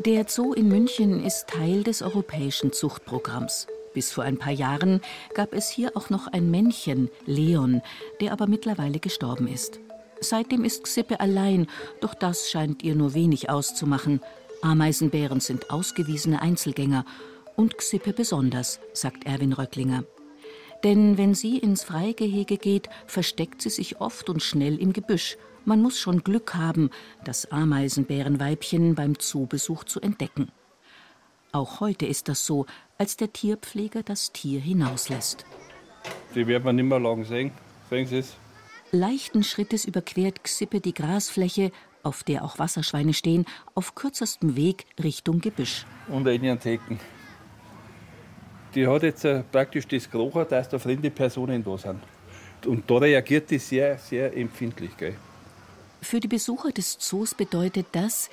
Der 0.05 0.27
Zoo 0.29 0.53
in 0.53 0.69
München 0.69 1.25
ist 1.25 1.47
Teil 1.49 1.83
des 1.83 2.03
europäischen 2.03 2.73
Zuchtprogramms. 2.73 3.67
Bis 3.95 4.13
vor 4.13 4.25
ein 4.25 4.39
paar 4.39 4.53
Jahren 4.53 5.01
gab 5.35 5.55
es 5.55 5.71
hier 5.71 5.97
auch 5.97 6.11
noch 6.11 6.27
ein 6.27 6.51
Männchen, 6.51 7.09
Leon, 7.27 7.81
der 8.21 8.33
aber 8.33 8.47
mittlerweile 8.47 8.99
gestorben 8.99 9.47
ist. 9.47 9.79
Seitdem 10.21 10.65
ist 10.65 10.83
Xippe 10.83 11.21
allein, 11.21 11.69
doch 12.01 12.15
das 12.15 12.51
scheint 12.51 12.83
ihr 12.83 12.97
nur 12.97 13.15
wenig 13.15 13.51
auszumachen. 13.51 14.21
Ameisenbären 14.63 15.41
sind 15.41 15.71
ausgewiesene 15.71 16.43
Einzelgänger 16.43 17.05
und 17.57 17.79
Xippe 17.79 18.13
besonders, 18.13 18.81
sagt 18.93 19.27
Erwin 19.27 19.53
Röcklinger. 19.53 20.05
Denn 20.85 21.17
wenn 21.17 21.35
sie 21.35 21.57
ins 21.57 21.83
Freigehege 21.83 22.59
geht, 22.59 22.91
versteckt 23.07 23.63
sie 23.63 23.71
sich 23.71 24.03
oft 24.03 24.29
und 24.29 24.43
schnell 24.43 24.79
im 24.79 24.93
Gebüsch. 24.93 25.39
Man 25.65 25.81
muss 25.81 25.99
schon 25.99 26.23
Glück 26.23 26.55
haben, 26.55 26.91
das 27.25 27.51
Ameisenbärenweibchen 27.51 28.95
beim 28.95 29.19
Zoobesuch 29.19 29.85
zu 29.85 30.03
entdecken. 30.03 30.53
Auch 31.53 31.81
heute 31.81 32.05
ist 32.05 32.29
das 32.29 32.45
so, 32.45 32.67
als 32.99 33.17
der 33.17 33.33
Tierpfleger 33.33 34.03
das 34.03 34.33
Tier 34.33 34.61
hinauslässt. 34.61 35.47
Die 36.35 36.47
werden 36.47 36.65
wir 36.65 36.73
nicht 36.75 36.85
mehr 36.85 37.01
lang 37.01 37.25
sehen. 37.25 37.53
Sehen 37.89 38.07
Sie 38.07 38.19
es? 38.19 38.37
Leichten 38.91 39.43
Schrittes 39.43 39.87
überquert 39.87 40.45
Xippe 40.45 40.81
die 40.81 40.93
Grasfläche, 40.93 41.73
auf 42.03 42.25
der 42.25 42.45
auch 42.45 42.59
Wasserschweine 42.59 43.15
stehen, 43.15 43.47
auf 43.75 43.95
kürzestem 43.95 44.55
Weg 44.55 44.85
Richtung 45.03 45.41
Gebüsch. 45.41 45.87
Und 46.09 46.27
in 46.27 46.45
ihren 46.45 46.61
Theken 46.61 47.01
die 48.75 48.87
hat 48.87 49.03
jetzt 49.03 49.25
äh, 49.25 49.43
praktisch 49.43 49.87
das 49.87 50.11
Geruch, 50.11 50.45
dass 50.45 50.69
da 50.69 50.79
fremde 50.79 51.11
Personen 51.11 51.63
da 51.65 51.77
sind. 51.79 52.01
Und 52.67 52.91
da 52.91 52.97
reagiert 52.97 53.51
die 53.51 53.59
sehr, 53.59 53.99
sehr 53.99 54.37
empfindlich. 54.37 54.97
Gell? 54.97 55.15
Für 56.01 56.21
die 56.21 56.29
Besucher 56.29 56.71
des 56.71 56.99
Zoos 56.99 57.35
bedeutet 57.35 57.87
das, 57.93 58.31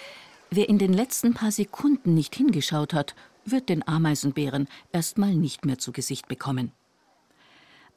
wer 0.50 0.70
in 0.70 0.78
den 0.78 0.94
letzten 0.94 1.34
paar 1.34 1.52
Sekunden 1.52 2.14
nicht 2.14 2.36
hingeschaut 2.36 2.94
hat, 2.94 3.16
wird 3.46 3.70
den 3.70 3.88
Ameisenbären 3.88 4.68
erstmal 4.92 5.34
nicht 5.34 5.66
mehr 5.66 5.78
zu 5.78 5.92
Gesicht 5.92 6.28
bekommen. 6.28 6.72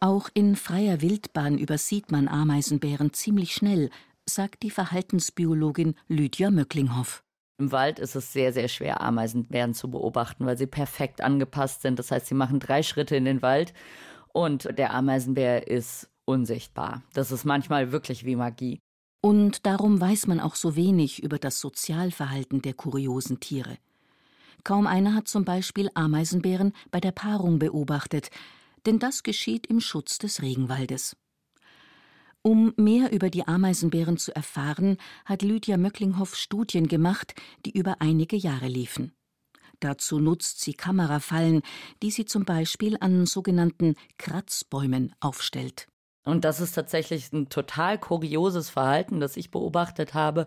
Auch 0.00 0.28
in 0.34 0.56
freier 0.56 1.00
Wildbahn 1.00 1.58
übersieht 1.58 2.10
man 2.10 2.28
Ameisenbären 2.28 3.12
ziemlich 3.12 3.54
schnell, 3.54 3.90
sagt 4.26 4.62
die 4.62 4.70
Verhaltensbiologin 4.70 5.94
Lydia 6.08 6.50
Möcklinghoff. 6.50 7.22
Im 7.58 7.70
Wald 7.70 8.00
ist 8.00 8.16
es 8.16 8.32
sehr, 8.32 8.52
sehr 8.52 8.68
schwer, 8.68 9.00
Ameisenbären 9.00 9.74
zu 9.74 9.90
beobachten, 9.90 10.44
weil 10.44 10.58
sie 10.58 10.66
perfekt 10.66 11.20
angepasst 11.20 11.82
sind. 11.82 11.98
Das 11.98 12.10
heißt, 12.10 12.26
sie 12.26 12.34
machen 12.34 12.58
drei 12.58 12.82
Schritte 12.82 13.14
in 13.14 13.24
den 13.24 13.42
Wald 13.42 13.72
und 14.32 14.76
der 14.76 14.92
Ameisenbär 14.92 15.68
ist 15.68 16.10
unsichtbar. 16.24 17.02
Das 17.12 17.30
ist 17.30 17.44
manchmal 17.44 17.92
wirklich 17.92 18.24
wie 18.24 18.36
Magie. 18.36 18.80
Und 19.20 19.66
darum 19.66 20.00
weiß 20.00 20.26
man 20.26 20.40
auch 20.40 20.54
so 20.54 20.76
wenig 20.76 21.22
über 21.22 21.38
das 21.38 21.60
Sozialverhalten 21.60 22.60
der 22.60 22.74
kuriosen 22.74 23.40
Tiere. 23.40 23.78
Kaum 24.64 24.86
einer 24.86 25.14
hat 25.14 25.28
zum 25.28 25.44
Beispiel 25.44 25.90
Ameisenbären 25.94 26.72
bei 26.90 27.00
der 27.00 27.12
Paarung 27.12 27.58
beobachtet, 27.58 28.30
denn 28.86 28.98
das 28.98 29.22
geschieht 29.22 29.66
im 29.66 29.80
Schutz 29.80 30.18
des 30.18 30.42
Regenwaldes. 30.42 31.16
Um 32.46 32.74
mehr 32.76 33.10
über 33.10 33.30
die 33.30 33.48
Ameisenbären 33.48 34.18
zu 34.18 34.36
erfahren, 34.36 34.98
hat 35.24 35.40
Lydia 35.40 35.78
Möcklinghoff 35.78 36.36
Studien 36.36 36.88
gemacht, 36.88 37.34
die 37.64 37.70
über 37.70 37.96
einige 38.00 38.36
Jahre 38.36 38.66
liefen. 38.66 39.14
Dazu 39.80 40.18
nutzt 40.18 40.60
sie 40.60 40.74
Kamerafallen, 40.74 41.62
die 42.02 42.10
sie 42.10 42.26
zum 42.26 42.44
Beispiel 42.44 42.98
an 43.00 43.24
sogenannten 43.24 43.94
Kratzbäumen 44.18 45.14
aufstellt. 45.20 45.88
Und 46.26 46.44
das 46.44 46.60
ist 46.60 46.72
tatsächlich 46.72 47.32
ein 47.32 47.48
total 47.48 47.98
kurioses 47.98 48.68
Verhalten, 48.68 49.20
das 49.20 49.38
ich 49.38 49.50
beobachtet 49.50 50.12
habe, 50.12 50.46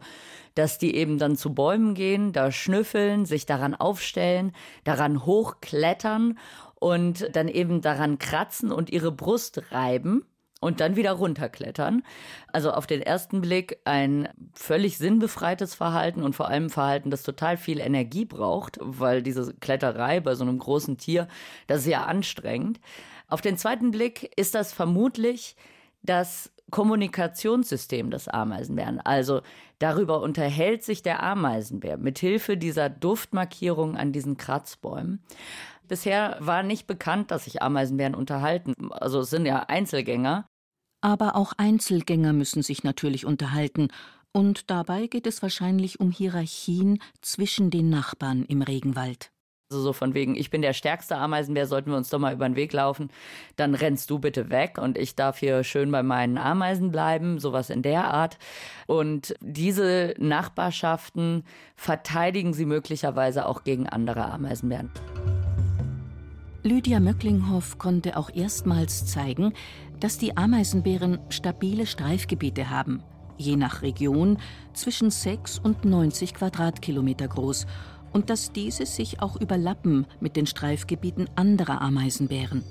dass 0.53 0.77
die 0.77 0.93
eben 0.95 1.17
dann 1.17 1.35
zu 1.35 1.55
Bäumen 1.55 1.95
gehen, 1.95 2.31
da 2.31 2.51
schnüffeln, 2.51 3.25
sich 3.25 3.47
daran 3.47 3.73
aufstellen, 3.73 4.51
daran 4.83 5.25
hochklettern 5.25 6.37
und 6.75 7.27
dann 7.35 7.47
eben 7.47 7.81
daran 7.81 8.19
kratzen 8.19 8.71
und 8.71 8.91
ihre 8.91 9.11
Brust 9.11 9.71
reiben 9.71 10.23
und 10.67 10.81
dann 10.81 10.95
wieder 10.97 11.13
runterklettern. 11.13 12.03
Also 12.51 12.71
auf 12.71 12.85
den 12.85 13.01
ersten 13.01 13.41
Blick 13.41 13.79
ein 13.85 14.27
völlig 14.53 14.97
sinnbefreites 14.97 15.73
Verhalten 15.73 16.21
und 16.23 16.35
vor 16.35 16.49
allem 16.49 16.69
Verhalten, 16.69 17.09
das 17.09 17.23
total 17.23 17.57
viel 17.57 17.79
Energie 17.79 18.25
braucht, 18.25 18.77
weil 18.81 19.23
diese 19.23 19.53
Kletterei 19.55 20.19
bei 20.19 20.35
so 20.35 20.43
einem 20.43 20.59
großen 20.59 20.97
Tier, 20.97 21.27
das 21.67 21.79
ist 21.79 21.87
ja 21.87 22.03
anstrengend. 22.03 22.79
Auf 23.29 23.41
den 23.41 23.57
zweiten 23.57 23.91
Blick 23.91 24.31
ist 24.35 24.55
das 24.55 24.73
vermutlich 24.73 25.55
das 26.03 26.51
Kommunikationssystem 26.69 28.11
des 28.11 28.27
Ameisenbären. 28.27 28.99
Also 28.99 29.41
darüber 29.79 30.21
unterhält 30.21 30.83
sich 30.83 31.01
der 31.01 31.23
Ameisenbär 31.23 31.97
mit 31.97 32.19
Hilfe 32.19 32.57
dieser 32.57 32.89
Duftmarkierung 32.89 33.95
an 33.95 34.11
diesen 34.11 34.35
Kratzbäumen. 34.37 35.23
Bisher 35.87 36.35
war 36.39 36.63
nicht 36.63 36.85
bekannt, 36.87 37.31
dass 37.31 37.45
sich 37.45 37.61
Ameisenbären 37.61 38.15
unterhalten. 38.15 38.73
Also 38.91 39.21
es 39.21 39.29
sind 39.29 39.45
ja 39.45 39.59
Einzelgänger. 39.59 40.49
Aber 41.07 41.37
auch 41.37 41.53
Einzelgänger 41.55 42.33
müssen 42.33 42.63
sich 42.63 42.83
natürlich 42.83 43.25
unterhalten. 43.25 43.87
Und 44.33 44.69
dabei 44.69 45.07
geht 45.07 45.25
es 45.25 45.41
wahrscheinlich 45.41 46.01
um 46.01 46.11
Hierarchien 46.11 47.01
zwischen 47.21 47.69
den 47.69 47.89
Nachbarn 47.89 48.43
im 48.43 48.61
Regenwald. 48.61 49.31
Also 49.71 49.81
so 49.81 49.93
von 49.93 50.13
wegen, 50.13 50.35
ich 50.35 50.49
bin 50.49 50.61
der 50.61 50.73
stärkste 50.73 51.15
Ameisenbär, 51.15 51.65
sollten 51.65 51.91
wir 51.91 51.97
uns 51.97 52.09
doch 52.09 52.19
mal 52.19 52.33
über 52.33 52.45
den 52.45 52.57
Weg 52.57 52.73
laufen. 52.73 53.09
Dann 53.55 53.73
rennst 53.73 54.09
du 54.09 54.19
bitte 54.19 54.49
weg 54.49 54.79
und 54.79 54.97
ich 54.97 55.15
darf 55.15 55.39
hier 55.39 55.63
schön 55.63 55.89
bei 55.93 56.03
meinen 56.03 56.37
Ameisen 56.37 56.91
bleiben, 56.91 57.39
sowas 57.39 57.69
in 57.69 57.83
der 57.83 58.13
Art. 58.13 58.37
Und 58.85 59.33
diese 59.39 60.13
Nachbarschaften 60.17 61.45
verteidigen 61.77 62.53
sie 62.53 62.65
möglicherweise 62.65 63.45
auch 63.45 63.63
gegen 63.63 63.87
andere 63.87 64.25
Ameisenbären. 64.25 64.91
Lydia 66.67 66.99
Möcklinghoff 66.99 67.77
konnte 67.77 68.17
auch 68.17 68.29
erstmals 68.29 69.05
zeigen, 69.05 69.53
dass 69.99 70.17
die 70.17 70.37
Ameisenbären 70.37 71.19
stabile 71.29 71.85
Streifgebiete 71.85 72.69
haben, 72.69 73.01
je 73.37 73.55
nach 73.55 73.81
Region 73.81 74.37
zwischen 74.73 75.09
6 75.09 75.59
und 75.59 75.85
90 75.85 76.33
Quadratkilometer 76.33 77.27
groß 77.27 77.65
und 78.13 78.29
dass 78.29 78.51
diese 78.51 78.85
sich 78.85 79.21
auch 79.21 79.39
überlappen 79.39 80.05
mit 80.19 80.35
den 80.35 80.47
Streifgebieten 80.47 81.29
anderer 81.35 81.81
Ameisenbären. 81.81 82.63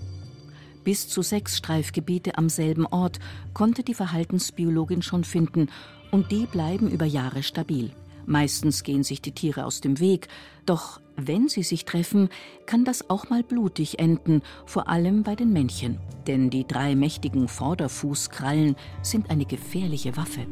Bis 0.84 1.08
zu 1.08 1.22
sechs 1.22 1.56
Streifgebiete 1.56 2.38
am 2.38 2.48
selben 2.48 2.86
Ort 2.86 3.18
konnte 3.54 3.82
die 3.82 3.94
Verhaltensbiologin 3.94 5.02
schon 5.02 5.24
finden, 5.24 5.68
und 6.12 6.30
die 6.30 6.46
bleiben 6.46 6.88
über 6.88 7.04
Jahre 7.04 7.42
stabil. 7.42 7.90
Meistens 8.26 8.82
gehen 8.82 9.04
sich 9.04 9.22
die 9.22 9.32
Tiere 9.32 9.64
aus 9.64 9.80
dem 9.80 10.00
Weg, 10.00 10.28
doch 10.66 11.00
wenn 11.16 11.48
sie 11.48 11.62
sich 11.62 11.84
treffen, 11.84 12.28
kann 12.66 12.84
das 12.84 13.08
auch 13.08 13.30
mal 13.30 13.42
blutig 13.42 13.98
enden, 13.98 14.42
vor 14.66 14.88
allem 14.88 15.22
bei 15.22 15.36
den 15.36 15.52
Männchen. 15.52 15.98
Denn 16.26 16.50
die 16.50 16.66
drei 16.66 16.96
mächtigen 16.96 17.48
Vorderfußkrallen 17.48 18.76
sind 19.00 19.30
eine 19.30 19.46
gefährliche 19.46 20.16
Waffe. 20.16 20.46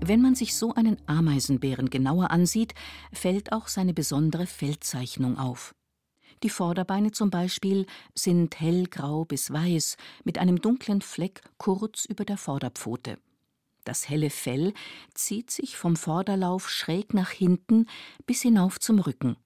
Wenn 0.00 0.20
man 0.20 0.36
sich 0.36 0.54
so 0.54 0.72
einen 0.72 0.98
Ameisenbären 1.06 1.90
genauer 1.90 2.30
ansieht, 2.30 2.74
fällt 3.12 3.50
auch 3.52 3.66
seine 3.66 3.92
besondere 3.92 4.46
Feldzeichnung 4.46 5.36
auf. 5.36 5.74
Die 6.44 6.50
Vorderbeine 6.50 7.10
zum 7.10 7.30
Beispiel 7.30 7.86
sind 8.14 8.60
hellgrau 8.60 9.24
bis 9.24 9.50
weiß 9.50 9.96
mit 10.22 10.38
einem 10.38 10.60
dunklen 10.60 11.02
Fleck 11.02 11.40
kurz 11.58 12.04
über 12.04 12.24
der 12.24 12.36
Vorderpfote. 12.36 13.18
Das 13.86 14.08
helle 14.08 14.30
Fell 14.30 14.74
zieht 15.14 15.52
sich 15.52 15.76
vom 15.76 15.94
Vorderlauf 15.94 16.68
schräg 16.68 17.14
nach 17.14 17.30
hinten 17.30 17.86
bis 18.26 18.42
hinauf 18.42 18.80
zum 18.80 18.98
Rücken. 18.98 19.36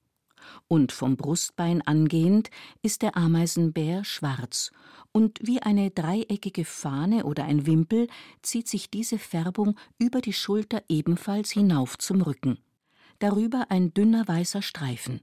Und 0.67 0.91
vom 0.91 1.15
Brustbein 1.15 1.83
angehend 1.83 2.49
ist 2.81 3.03
der 3.03 3.15
Ameisenbär 3.15 4.03
schwarz 4.03 4.71
und 5.11 5.37
wie 5.43 5.61
eine 5.61 5.91
dreieckige 5.91 6.65
Fahne 6.65 7.25
oder 7.25 7.43
ein 7.43 7.67
Wimpel 7.67 8.07
zieht 8.41 8.67
sich 8.67 8.89
diese 8.89 9.19
Färbung 9.19 9.77
über 9.99 10.21
die 10.21 10.33
Schulter 10.33 10.81
ebenfalls 10.89 11.51
hinauf 11.51 11.99
zum 11.99 12.23
Rücken. 12.23 12.57
Darüber 13.19 13.67
ein 13.69 13.93
dünner 13.93 14.27
weißer 14.27 14.63
Streifen. 14.63 15.21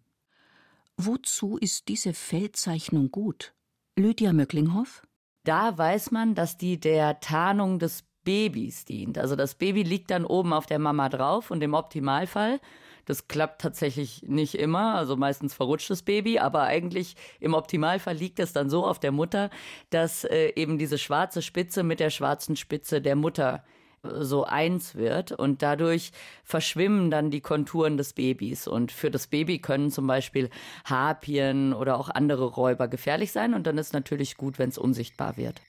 Wozu 0.96 1.56
ist 1.56 1.88
diese 1.88 2.14
Feldzeichnung 2.14 3.10
gut? 3.10 3.52
Lydia 3.96 4.32
Möcklinghoff? 4.32 5.02
Da 5.42 5.76
weiß 5.76 6.12
man, 6.12 6.36
dass 6.36 6.56
die 6.56 6.78
der 6.78 7.18
Tarnung 7.18 7.80
des 7.80 8.04
Babys 8.24 8.84
dient. 8.84 9.18
Also 9.18 9.36
das 9.36 9.54
Baby 9.54 9.82
liegt 9.82 10.10
dann 10.10 10.24
oben 10.24 10.52
auf 10.52 10.66
der 10.66 10.78
Mama 10.78 11.08
drauf 11.08 11.50
und 11.50 11.62
im 11.62 11.74
Optimalfall 11.74 12.60
das 13.08 13.26
klappt 13.26 13.62
tatsächlich 13.62 14.22
nicht 14.26 14.54
immer, 14.54 14.94
also 14.94 15.16
meistens 15.16 15.54
verrutscht 15.54 15.88
das 15.88 16.02
Baby, 16.02 16.38
aber 16.40 16.64
eigentlich 16.64 17.16
im 17.40 17.54
Optimalfall 17.54 18.14
liegt 18.14 18.38
es 18.38 18.52
dann 18.52 18.68
so 18.68 18.84
auf 18.84 18.98
der 18.98 19.12
Mutter, 19.12 19.48
dass 19.88 20.24
äh, 20.24 20.52
eben 20.56 20.76
diese 20.76 20.98
schwarze 20.98 21.40
Spitze 21.40 21.84
mit 21.84 22.00
der 22.00 22.10
schwarzen 22.10 22.54
Spitze 22.54 23.00
der 23.00 23.16
Mutter 23.16 23.64
äh, 24.02 24.22
so 24.22 24.44
eins 24.44 24.94
wird 24.94 25.32
und 25.32 25.62
dadurch 25.62 26.12
verschwimmen 26.44 27.10
dann 27.10 27.30
die 27.30 27.40
Konturen 27.40 27.96
des 27.96 28.12
Babys. 28.12 28.68
Und 28.68 28.92
für 28.92 29.10
das 29.10 29.26
Baby 29.26 29.58
können 29.58 29.90
zum 29.90 30.06
Beispiel 30.06 30.50
Harpien 30.84 31.72
oder 31.72 31.98
auch 31.98 32.10
andere 32.10 32.44
Räuber 32.44 32.88
gefährlich 32.88 33.32
sein 33.32 33.54
und 33.54 33.66
dann 33.66 33.78
ist 33.78 33.94
natürlich 33.94 34.36
gut, 34.36 34.58
wenn 34.58 34.68
es 34.68 34.76
unsichtbar 34.76 35.38
wird. 35.38 35.62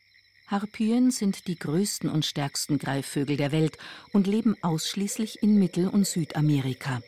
Harpyen 0.50 1.12
sind 1.12 1.46
die 1.48 1.60
größten 1.60 2.10
und 2.10 2.26
stärksten 2.26 2.80
Greifvögel 2.80 3.38
der 3.38 3.52
Welt 3.52 3.78
und 4.14 4.26
leben 4.26 4.56
ausschließlich 4.64 5.44
in 5.44 5.60
Mittel- 5.60 5.88
und 5.88 6.08
Südamerika. 6.08 7.04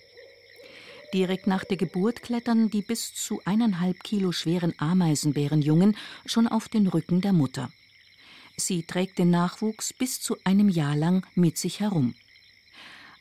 Direkt 1.11 1.47
nach 1.47 1.63
der 1.63 1.77
Geburt 1.77 2.21
klettern 2.21 2.69
die 2.69 2.83
bis 2.83 3.15
zu 3.15 3.41
eineinhalb 3.43 4.03
Kilo 4.03 4.31
schweren 4.31 4.75
Ameisenbärenjungen 4.77 5.97
schon 6.27 6.47
auf 6.47 6.69
den 6.69 6.85
Rücken 6.85 7.21
der 7.21 7.33
Mutter. 7.33 7.71
Sie 8.57 8.83
trägt 8.83 9.17
den 9.17 9.31
Nachwuchs 9.31 9.91
bis 9.91 10.21
zu 10.21 10.37
einem 10.43 10.69
Jahr 10.69 10.95
lang 10.95 11.25
mit 11.33 11.57
sich 11.57 11.79
herum. 11.79 12.13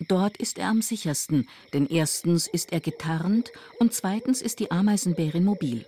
Dort 0.01 0.37
ist 0.37 0.59
er 0.59 0.69
am 0.69 0.83
sichersten, 0.83 1.49
denn 1.73 1.87
erstens 1.87 2.47
ist 2.47 2.73
er 2.73 2.81
getarnt 2.81 3.53
und 3.79 3.95
zweitens 3.95 4.43
ist 4.43 4.61
die 4.61 4.71
Ameisenbärin 4.71 5.45
mobil. 5.45 5.87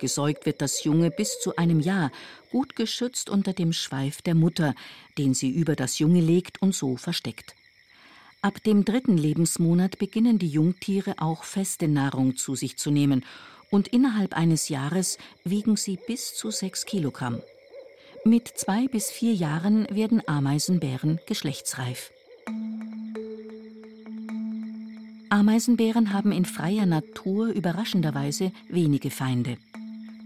Gesäugt 0.00 0.46
wird 0.46 0.60
das 0.60 0.84
Junge 0.84 1.10
bis 1.10 1.40
zu 1.40 1.56
einem 1.56 1.80
Jahr, 1.80 2.10
gut 2.50 2.76
geschützt 2.76 3.30
unter 3.30 3.52
dem 3.52 3.72
Schweif 3.72 4.22
der 4.22 4.34
Mutter, 4.34 4.74
den 5.18 5.34
sie 5.34 5.50
über 5.50 5.76
das 5.76 5.98
Junge 5.98 6.20
legt 6.20 6.60
und 6.60 6.74
so 6.74 6.96
versteckt. 6.96 7.54
Ab 8.42 8.62
dem 8.62 8.84
dritten 8.84 9.16
Lebensmonat 9.16 9.98
beginnen 9.98 10.38
die 10.38 10.48
Jungtiere 10.48 11.14
auch 11.18 11.44
feste 11.44 11.88
Nahrung 11.88 12.36
zu 12.36 12.54
sich 12.54 12.76
zu 12.76 12.90
nehmen 12.90 13.24
und 13.70 13.88
innerhalb 13.88 14.36
eines 14.36 14.68
Jahres 14.68 15.18
wiegen 15.44 15.76
sie 15.76 15.98
bis 16.06 16.34
zu 16.34 16.50
sechs 16.50 16.84
Kilogramm. 16.84 17.40
Mit 18.24 18.48
zwei 18.48 18.88
bis 18.88 19.10
vier 19.10 19.32
Jahren 19.34 19.86
werden 19.90 20.22
Ameisenbären 20.26 21.20
geschlechtsreif. 21.26 22.12
Ameisenbären 25.30 26.12
haben 26.12 26.30
in 26.30 26.44
freier 26.44 26.86
Natur 26.86 27.48
überraschenderweise 27.48 28.52
wenige 28.68 29.10
Feinde. 29.10 29.58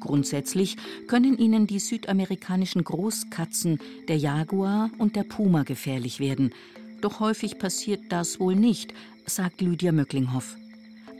Grundsätzlich 0.00 0.76
können 1.06 1.38
ihnen 1.38 1.66
die 1.66 1.78
südamerikanischen 1.78 2.82
Großkatzen, 2.82 3.78
der 4.08 4.16
Jaguar 4.16 4.90
und 4.98 5.14
der 5.14 5.24
Puma 5.24 5.62
gefährlich 5.62 6.20
werden, 6.20 6.52
doch 7.00 7.20
häufig 7.20 7.58
passiert 7.58 8.00
das 8.10 8.40
wohl 8.40 8.56
nicht, 8.56 8.92
sagt 9.26 9.60
Lydia 9.60 9.92
Möcklinghoff. 9.92 10.56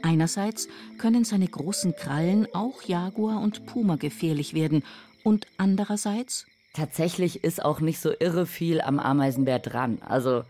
Einerseits 0.03 0.67
können 0.97 1.23
seine 1.23 1.47
großen 1.47 1.95
Krallen 1.95 2.47
auch 2.53 2.81
Jaguar 2.83 3.41
und 3.41 3.65
Puma 3.65 3.95
gefährlich 3.95 4.53
werden 4.53 4.83
und 5.23 5.45
andererseits 5.57 6.45
Tatsächlich 6.73 7.43
ist 7.43 7.63
auch 7.63 7.81
nicht 7.81 7.99
so 7.99 8.11
irre 8.17 8.45
viel 8.45 8.79
am 8.79 8.97
Ameisenbär 8.97 9.59
dran. 9.59 9.97
Also 10.07 10.43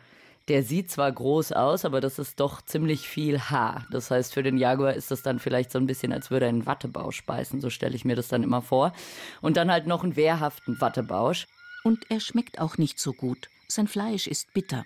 der 0.48 0.64
sieht 0.64 0.90
zwar 0.90 1.12
groß 1.12 1.52
aus, 1.52 1.86
aber 1.86 2.02
das 2.02 2.20
ist 2.20 2.40
doch 2.40 2.62
ziemlich 2.62 3.08
viel 3.08 3.40
Haar. 3.40 3.86
Das 3.92 4.12
heißt, 4.12 4.34
für 4.34 4.44
den 4.44 4.58
Jaguar 4.58 4.94
ist 4.94 5.12
das 5.12 5.22
dann 5.22 5.40
vielleicht 5.40 5.72
so 5.72 5.80
ein 5.80 5.88
bisschen, 5.88 6.12
als 6.12 6.32
würde 6.32 6.46
er 6.46 6.50
einen 6.50 6.66
Wattebausch 6.66 7.26
beißen. 7.26 7.62
So 7.62 7.70
stelle 7.70 7.96
ich 7.96 8.06
mir 8.06 8.16
das 8.16 8.28
dann 8.28 8.44
immer 8.44 8.62
vor. 8.62 8.94
Und 9.42 9.58
dann 9.58 9.72
halt 9.72 9.88
noch 9.88 10.04
einen 10.04 10.16
wehrhaften 10.16 10.82
Wattebausch. 10.82 11.48
Und 11.84 12.10
er 12.10 12.20
schmeckt 12.20 12.60
auch 12.60 12.78
nicht 12.78 13.00
so 13.00 13.14
gut. 13.14 13.50
Sein 13.68 13.88
Fleisch 13.88 14.28
ist 14.28 14.54
bitter. 14.54 14.84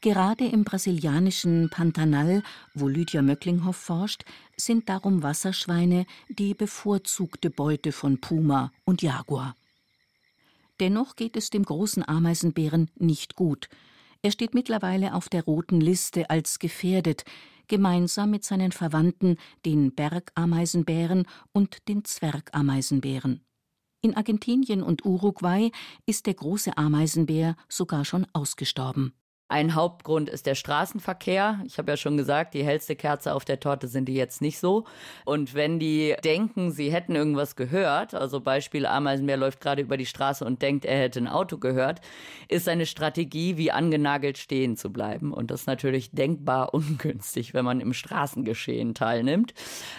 Gerade 0.00 0.46
im 0.46 0.64
brasilianischen 0.64 1.70
Pantanal, 1.70 2.42
wo 2.74 2.88
Lydia 2.88 3.22
Möcklinghoff 3.22 3.76
forscht, 3.76 4.24
sind 4.56 4.88
darum 4.88 5.22
Wasserschweine 5.22 6.06
die 6.28 6.54
bevorzugte 6.54 7.50
Beute 7.50 7.92
von 7.92 8.20
Puma 8.20 8.72
und 8.84 9.02
Jaguar. 9.02 9.56
Dennoch 10.80 11.16
geht 11.16 11.36
es 11.36 11.50
dem 11.50 11.64
großen 11.64 12.06
Ameisenbären 12.06 12.90
nicht 12.96 13.34
gut. 13.34 13.68
Er 14.26 14.32
steht 14.32 14.54
mittlerweile 14.54 15.14
auf 15.14 15.28
der 15.28 15.44
roten 15.44 15.80
Liste 15.80 16.30
als 16.30 16.58
gefährdet, 16.58 17.24
gemeinsam 17.68 18.32
mit 18.32 18.42
seinen 18.42 18.72
Verwandten, 18.72 19.36
den 19.64 19.94
Bergameisenbären 19.94 21.28
und 21.52 21.86
den 21.86 22.04
Zwergameisenbären. 22.04 23.44
In 24.00 24.16
Argentinien 24.16 24.82
und 24.82 25.04
Uruguay 25.04 25.70
ist 26.06 26.26
der 26.26 26.34
große 26.34 26.76
Ameisenbär 26.76 27.54
sogar 27.68 28.04
schon 28.04 28.26
ausgestorben. 28.32 29.12
Ein 29.48 29.76
Hauptgrund 29.76 30.28
ist 30.28 30.46
der 30.46 30.56
Straßenverkehr. 30.56 31.60
Ich 31.64 31.78
habe 31.78 31.92
ja 31.92 31.96
schon 31.96 32.16
gesagt, 32.16 32.54
die 32.54 32.64
hellste 32.64 32.96
Kerze 32.96 33.32
auf 33.32 33.44
der 33.44 33.60
Torte 33.60 33.86
sind 33.86 34.06
die 34.06 34.14
jetzt 34.14 34.42
nicht 34.42 34.58
so. 34.58 34.84
Und 35.24 35.54
wenn 35.54 35.78
die 35.78 36.16
denken, 36.24 36.72
sie 36.72 36.92
hätten 36.92 37.14
irgendwas 37.14 37.54
gehört, 37.54 38.12
also 38.12 38.40
Beispiel 38.40 38.86
Ameisenbär 38.86 39.36
läuft 39.36 39.60
gerade 39.60 39.82
über 39.82 39.96
die 39.96 40.06
Straße 40.06 40.44
und 40.44 40.62
denkt, 40.62 40.84
er 40.84 40.98
hätte 40.98 41.20
ein 41.20 41.28
Auto 41.28 41.58
gehört, 41.58 42.00
ist 42.48 42.68
eine 42.68 42.86
Strategie, 42.86 43.56
wie 43.56 43.70
angenagelt 43.70 44.36
stehen 44.36 44.76
zu 44.76 44.92
bleiben. 44.92 45.32
Und 45.32 45.52
das 45.52 45.60
ist 45.60 45.66
natürlich 45.68 46.10
denkbar 46.10 46.74
ungünstig, 46.74 47.54
wenn 47.54 47.64
man 47.64 47.78
im 47.78 47.92
Straßengeschehen 47.92 48.94
teilnimmt. 48.94 49.54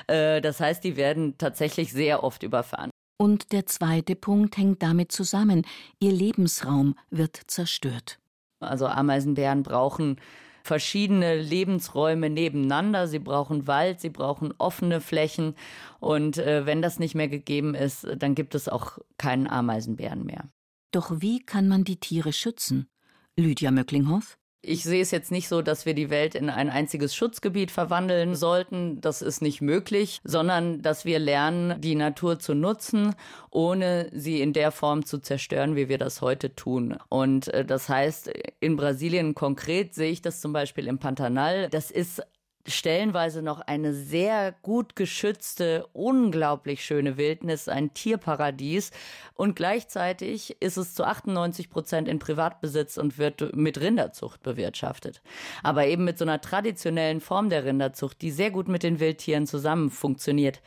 Äh, 0.08 0.42
das 0.42 0.60
heißt, 0.60 0.84
die 0.84 0.98
werden 0.98 1.38
tatsächlich 1.38 1.94
sehr 1.94 2.22
oft 2.26 2.44
überfahren. 2.44 2.90
Und 3.18 3.54
der 3.54 3.66
zweite 3.66 4.18
Punkt 4.18 4.58
hängt 4.58 4.84
damit 4.84 5.14
zusammen. 5.14 5.66
Ihr 6.00 6.12
Lebensraum 6.12 6.96
wird 7.10 7.40
zerstört. 7.48 8.20
Also 8.60 8.88
Ameisenbären 8.88 9.64
brauchen 9.64 10.18
verschiedene 10.64 11.42
Lebensräume 11.42 12.30
nebeneinander. 12.30 13.08
Sie 13.08 13.20
brauchen 13.20 13.68
Wald, 13.68 14.02
sie 14.02 14.10
brauchen 14.10 14.54
offene 14.58 15.02
Flächen. 15.02 15.56
Und 16.00 16.38
äh, 16.38 16.66
wenn 16.66 16.82
das 16.82 17.00
nicht 17.00 17.16
mehr 17.16 17.30
gegeben 17.30 17.74
ist, 17.74 18.08
dann 18.18 18.36
gibt 18.36 18.54
es 18.54 18.68
auch 18.70 19.00
keinen 19.18 19.48
Ameisenbären 19.48 20.26
mehr. 20.26 20.50
Doch 20.92 21.22
wie 21.22 21.40
kann 21.40 21.68
man 21.68 21.84
die 21.84 22.00
Tiere 22.00 22.34
schützen? 22.34 22.88
Lydia 23.36 23.72
Möcklinghoff? 23.72 24.38
Ich 24.62 24.84
sehe 24.84 25.02
es 25.02 25.12
jetzt 25.12 25.32
nicht 25.32 25.48
so, 25.48 25.62
dass 25.62 25.86
wir 25.86 25.94
die 25.94 26.10
Welt 26.10 26.36
in 26.36 26.50
ein 26.50 26.70
einziges 26.70 27.16
Schutzgebiet 27.16 27.72
verwandeln 27.72 28.36
sollten. 28.36 29.00
Das 29.02 29.22
ist 29.22 29.42
nicht 29.42 29.62
möglich, 29.62 30.20
sondern 30.24 30.82
dass 30.82 31.06
wir 31.06 31.20
lernen, 31.20 31.80
die 31.80 31.96
Natur 31.96 32.40
zu 32.40 32.54
nutzen, 32.54 33.16
ohne 33.52 34.10
sie 34.12 34.42
in 34.42 34.54
der 34.54 34.72
Form 34.72 35.06
zu 35.06 35.20
zerstören, 35.20 35.76
wie 35.76 35.90
wir 35.90 35.98
das 35.98 36.22
heute 36.22 36.56
tun. 36.56 36.98
Und 37.08 37.48
äh, 37.50 37.64
das 37.66 37.88
heißt, 37.88 38.32
in 38.60 38.76
Brasilien 38.76 39.36
konkret 39.36 39.94
sehe 39.94 40.12
ich 40.12 40.22
das 40.22 40.42
zum 40.42 40.54
Beispiel 40.54 40.88
im 40.88 40.98
Pantanal. 40.98 41.70
Das 41.70 41.92
ist 41.92 42.24
stellenweise 42.68 43.42
noch 43.42 43.62
eine 43.62 43.94
sehr 43.94 44.54
gut 44.62 44.96
geschützte, 44.96 45.88
unglaublich 45.94 46.84
schöne 46.84 47.18
Wildnis, 47.18 47.68
ein 47.68 47.94
Tierparadies. 47.94 48.92
Und 49.34 49.56
gleichzeitig 49.56 50.62
ist 50.62 50.78
es 50.78 50.94
zu 50.94 51.06
98 51.06 51.70
Prozent 51.70 52.08
in 52.08 52.20
Privatbesitz 52.20 52.98
und 52.98 53.18
wird 53.18 53.56
mit 53.56 53.80
Rinderzucht 53.80 54.44
bewirtschaftet. 54.44 55.22
Aber 55.64 55.88
eben 55.88 56.04
mit 56.04 56.18
so 56.18 56.26
einer 56.26 56.42
traditionellen 56.42 57.22
Form 57.22 57.50
der 57.50 57.66
Rinderzucht, 57.66 58.22
die 58.22 58.32
sehr 58.32 58.52
gut 58.52 58.68
mit 58.68 58.84
den 58.84 59.00
Wildtieren 59.00 59.48
zusammen 59.48 59.90
funktioniert, 59.90 60.62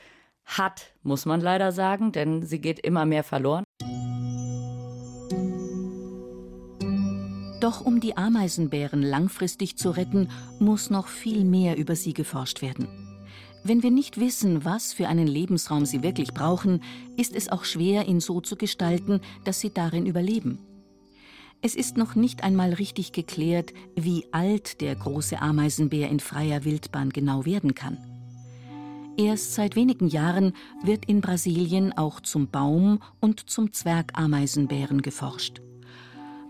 hat, 0.45 0.93
muss 1.03 1.27
man 1.27 1.41
leider 1.41 1.71
sagen, 1.73 2.13
denn 2.13 2.43
sie 2.43 2.61
geht 2.61 2.81
immer 2.81 3.07
mehr 3.07 3.25
verloren. 3.25 3.65
Doch 7.61 7.83
um 7.83 8.01
die 8.01 8.17
Ameisenbären 8.17 9.03
langfristig 9.03 9.77
zu 9.77 9.91
retten, 9.91 10.29
muss 10.59 10.89
noch 10.89 11.09
viel 11.09 11.45
mehr 11.45 11.77
über 11.77 11.95
sie 11.95 12.15
geforscht 12.15 12.63
werden. 12.63 12.89
Wenn 13.63 13.83
wir 13.83 13.91
nicht 13.91 14.19
wissen, 14.19 14.65
was 14.65 14.95
für 14.95 15.09
einen 15.09 15.27
Lebensraum 15.27 15.85
sie 15.85 16.03
wirklich 16.03 16.33
brauchen, 16.33 16.83
ist 17.19 17.37
es 17.37 17.51
auch 17.51 17.65
schwer, 17.65 18.09
ihn 18.09 18.21
so 18.21 18.41
zu 18.41 18.57
gestalten, 18.57 19.21
dass 19.45 19.61
sie 19.61 19.71
darin 19.71 20.07
überleben. 20.07 20.59
Es 21.61 21.75
ist 21.75 21.99
noch 21.99 22.15
nicht 22.15 22.43
einmal 22.43 22.73
richtig 22.73 23.13
geklärt, 23.13 23.75
wie 23.95 24.25
alt 24.33 24.81
der 24.81 24.95
große 24.95 25.43
Ameisenbär 25.43 26.09
in 26.09 26.21
freier 26.21 26.65
Wildbahn 26.65 27.11
genau 27.11 27.45
werden 27.45 27.75
kann. 27.75 27.99
Erst 29.19 29.55
seit 29.55 29.77
wenigen 29.77 30.09
Jahren 30.09 30.55
wird 30.83 31.05
in 31.05 31.21
Brasilien 31.21 31.93
auch 31.93 32.21
zum 32.21 32.49
Baum- 32.49 33.01
und 33.21 33.51
zum 33.51 33.75
Zwergameisenbären 33.75 35.03
geforscht. 35.03 35.61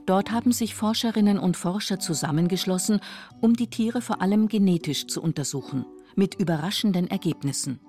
Dort 0.06 0.30
haben 0.30 0.52
sich 0.52 0.74
Forscherinnen 0.74 1.38
und 1.38 1.56
Forscher 1.56 1.98
zusammengeschlossen, 1.98 3.00
um 3.40 3.54
die 3.54 3.70
Tiere 3.70 4.00
vor 4.00 4.20
allem 4.20 4.48
genetisch 4.48 5.06
zu 5.06 5.22
untersuchen, 5.22 5.84
mit 6.16 6.34
überraschenden 6.34 7.10
Ergebnissen. 7.10 7.80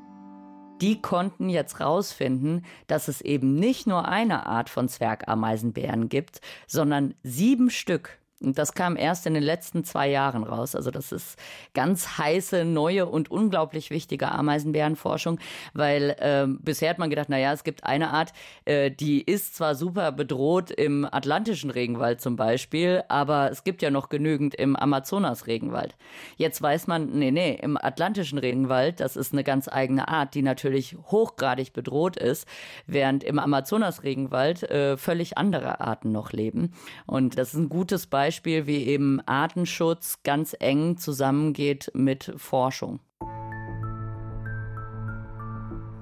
Die 0.82 1.00
konnten 1.00 1.47
jetzt 1.50 1.78
herausfinden, 1.80 2.63
dass 2.88 3.08
es 3.08 3.21
eben 3.21 3.54
nicht 3.54 3.86
nur 3.86 4.08
eine 4.08 4.47
Art 4.47 4.69
von 4.69 4.89
Zwergameisenbären 4.89 6.10
gibt, 6.10 6.41
sondern 6.65 7.13
sieben 7.21 7.69
Stück 7.69 8.20
und 8.41 8.58
das 8.58 8.73
kam 8.73 8.97
erst 8.97 9.27
in 9.27 9.36
den 9.36 9.43
letzten 9.43 9.84
zwei 9.84 10.10
Jahren 10.10 10.43
raus. 10.43 10.75
Also 10.75 10.89
das 10.89 11.12
ist 11.12 11.38
ganz 11.73 12.17
heiße, 12.17 12.65
neue 12.65 13.06
und 13.06 13.30
unglaublich 13.30 13.91
wichtige 13.91 14.32
Ameisenbärenforschung, 14.32 15.39
weil 15.73 16.15
äh, 16.19 16.47
bisher 16.47 16.89
hat 16.89 16.97
man 16.97 17.10
gedacht, 17.10 17.27
na 17.30 17.38
ja, 17.38 17.54
es 17.54 17.63
gibt 17.63 17.84
eine 17.84 18.10
Art, 18.10 18.34
äh, 18.65 18.89
die 18.89 19.21
ist 19.21 19.56
zwar 19.56 19.75
super 19.75 20.12
bedroht 20.12 20.71
im 20.71 21.06
atlantischen 21.06 21.69
Regenwald 21.69 22.19
zum 22.19 22.36
Beispiel, 22.36 23.04
aber 23.10 23.51
es 23.51 23.63
gibt 23.63 23.82
ja 23.82 23.91
noch 23.91 24.10
genügend 24.10 24.56
im 24.56 24.75
Amazonas-Regenwald. 24.75 25.95
Jetzt 26.38 26.62
weiß 26.62 26.88
man, 26.88 27.12
nee, 27.12 27.32
nee, 27.32 27.60
im 27.62 27.77
atlantischen 27.77 28.39
Regenwald, 28.39 28.99
das 28.99 29.15
ist 29.15 29.34
eine 29.34 29.43
ganz 29.43 29.67
eigene 29.67 30.08
Art, 30.08 30.34
die 30.34 30.41
natürlich 30.41 30.97
hochgradig 31.12 31.73
bedroht 31.73 32.17
ist, 32.17 32.47
während 32.88 33.23
im 33.23 33.38
Amazonas-Regenwald 33.38 34.63
äh, 34.63 34.97
völlig 34.97 35.38
andere 35.38 35.80
Arten 35.80 36.12
noch 36.12 36.32
leben. 36.32 36.73
Und 37.06 37.38
das 37.38 37.54
ist 37.54 37.60
ein 37.60 37.69
gutes 37.69 38.08
Beispiel 38.08 38.31
Beispiel, 38.32 38.65
wie 38.65 38.86
eben 38.86 39.20
Artenschutz 39.26 40.20
ganz 40.24 40.56
eng 40.58 40.96
zusammengeht 40.96 41.91
mit 41.94 42.32
Forschung. 42.38 43.02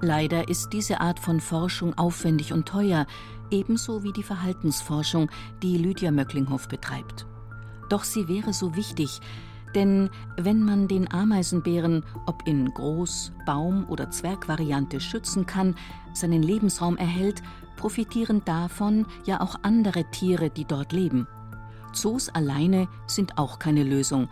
Leider 0.00 0.48
ist 0.48 0.68
diese 0.72 1.00
Art 1.00 1.18
von 1.18 1.40
Forschung 1.40 1.98
aufwendig 1.98 2.52
und 2.52 2.68
teuer, 2.68 3.08
ebenso 3.50 4.04
wie 4.04 4.12
die 4.12 4.22
Verhaltensforschung, 4.22 5.28
die 5.60 5.76
Lydia 5.76 6.12
Möcklinghoff 6.12 6.68
betreibt. 6.68 7.26
Doch 7.88 8.04
sie 8.04 8.28
wäre 8.28 8.52
so 8.52 8.76
wichtig, 8.76 9.18
denn 9.74 10.08
wenn 10.36 10.62
man 10.62 10.86
den 10.86 11.10
Ameisenbären, 11.10 12.04
ob 12.26 12.46
in 12.46 12.68
Groß-, 12.68 13.32
Baum- 13.44 13.88
oder 13.88 14.08
Zwergvariante 14.08 15.00
schützen 15.00 15.46
kann, 15.46 15.74
seinen 16.12 16.44
Lebensraum 16.44 16.96
erhält, 16.96 17.42
profitieren 17.76 18.44
davon 18.44 19.06
ja 19.24 19.40
auch 19.40 19.56
andere 19.62 20.08
Tiere, 20.12 20.48
die 20.48 20.64
dort 20.64 20.92
leben. 20.92 21.26
Zoos 21.92 22.28
alleine 22.28 22.88
sind 23.06 23.38
auch 23.38 23.58
keine 23.58 23.84
Lösung, 23.84 24.28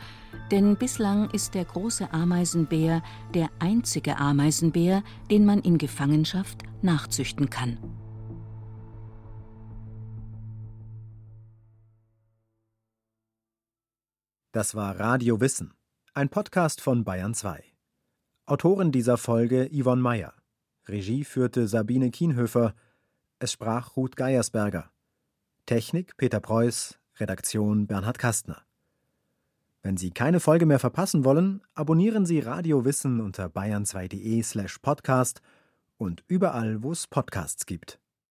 denn 0.50 0.76
bislang 0.76 1.30
ist 1.30 1.54
der 1.54 1.64
große 1.64 2.12
Ameisenbär 2.12 3.02
der 3.34 3.48
einzige 3.58 4.18
Ameisenbär, 4.18 5.02
den 5.30 5.44
man 5.44 5.60
in 5.60 5.78
Gefangenschaft 5.78 6.62
nachzüchten 6.82 7.50
kann. 7.50 7.78
Das 14.52 14.74
war 14.74 14.98
Radio 14.98 15.40
Wissen, 15.40 15.74
ein 16.14 16.30
Podcast 16.30 16.80
von 16.80 17.04
Bayern 17.04 17.34
2. 17.34 17.62
Autorin 18.46 18.92
dieser 18.92 19.18
Folge 19.18 19.68
Yvonne 19.70 20.00
Meyer. 20.00 20.32
Regie 20.88 21.24
führte 21.24 21.68
Sabine 21.68 22.10
Kienhöfer. 22.10 22.74
Es 23.38 23.52
sprach 23.52 23.94
Ruth 23.96 24.16
Geiersberger. 24.16 24.90
Technik 25.66 26.16
Peter 26.16 26.40
Preuß. 26.40 26.98
Redaktion 27.20 27.86
Bernhard 27.86 28.18
Kastner. 28.18 28.62
Wenn 29.82 29.96
Sie 29.96 30.10
keine 30.10 30.40
Folge 30.40 30.66
mehr 30.66 30.78
verpassen 30.78 31.24
wollen, 31.24 31.62
abonnieren 31.74 32.26
Sie 32.26 32.40
Radio 32.40 32.84
Wissen 32.84 33.20
unter 33.20 33.46
bayern2.de 33.46 34.42
slash 34.42 34.78
podcast 34.78 35.40
und 35.96 36.24
überall, 36.28 36.82
wo 36.82 36.92
es 36.92 37.06
Podcasts 37.06 37.66
gibt. 37.66 38.00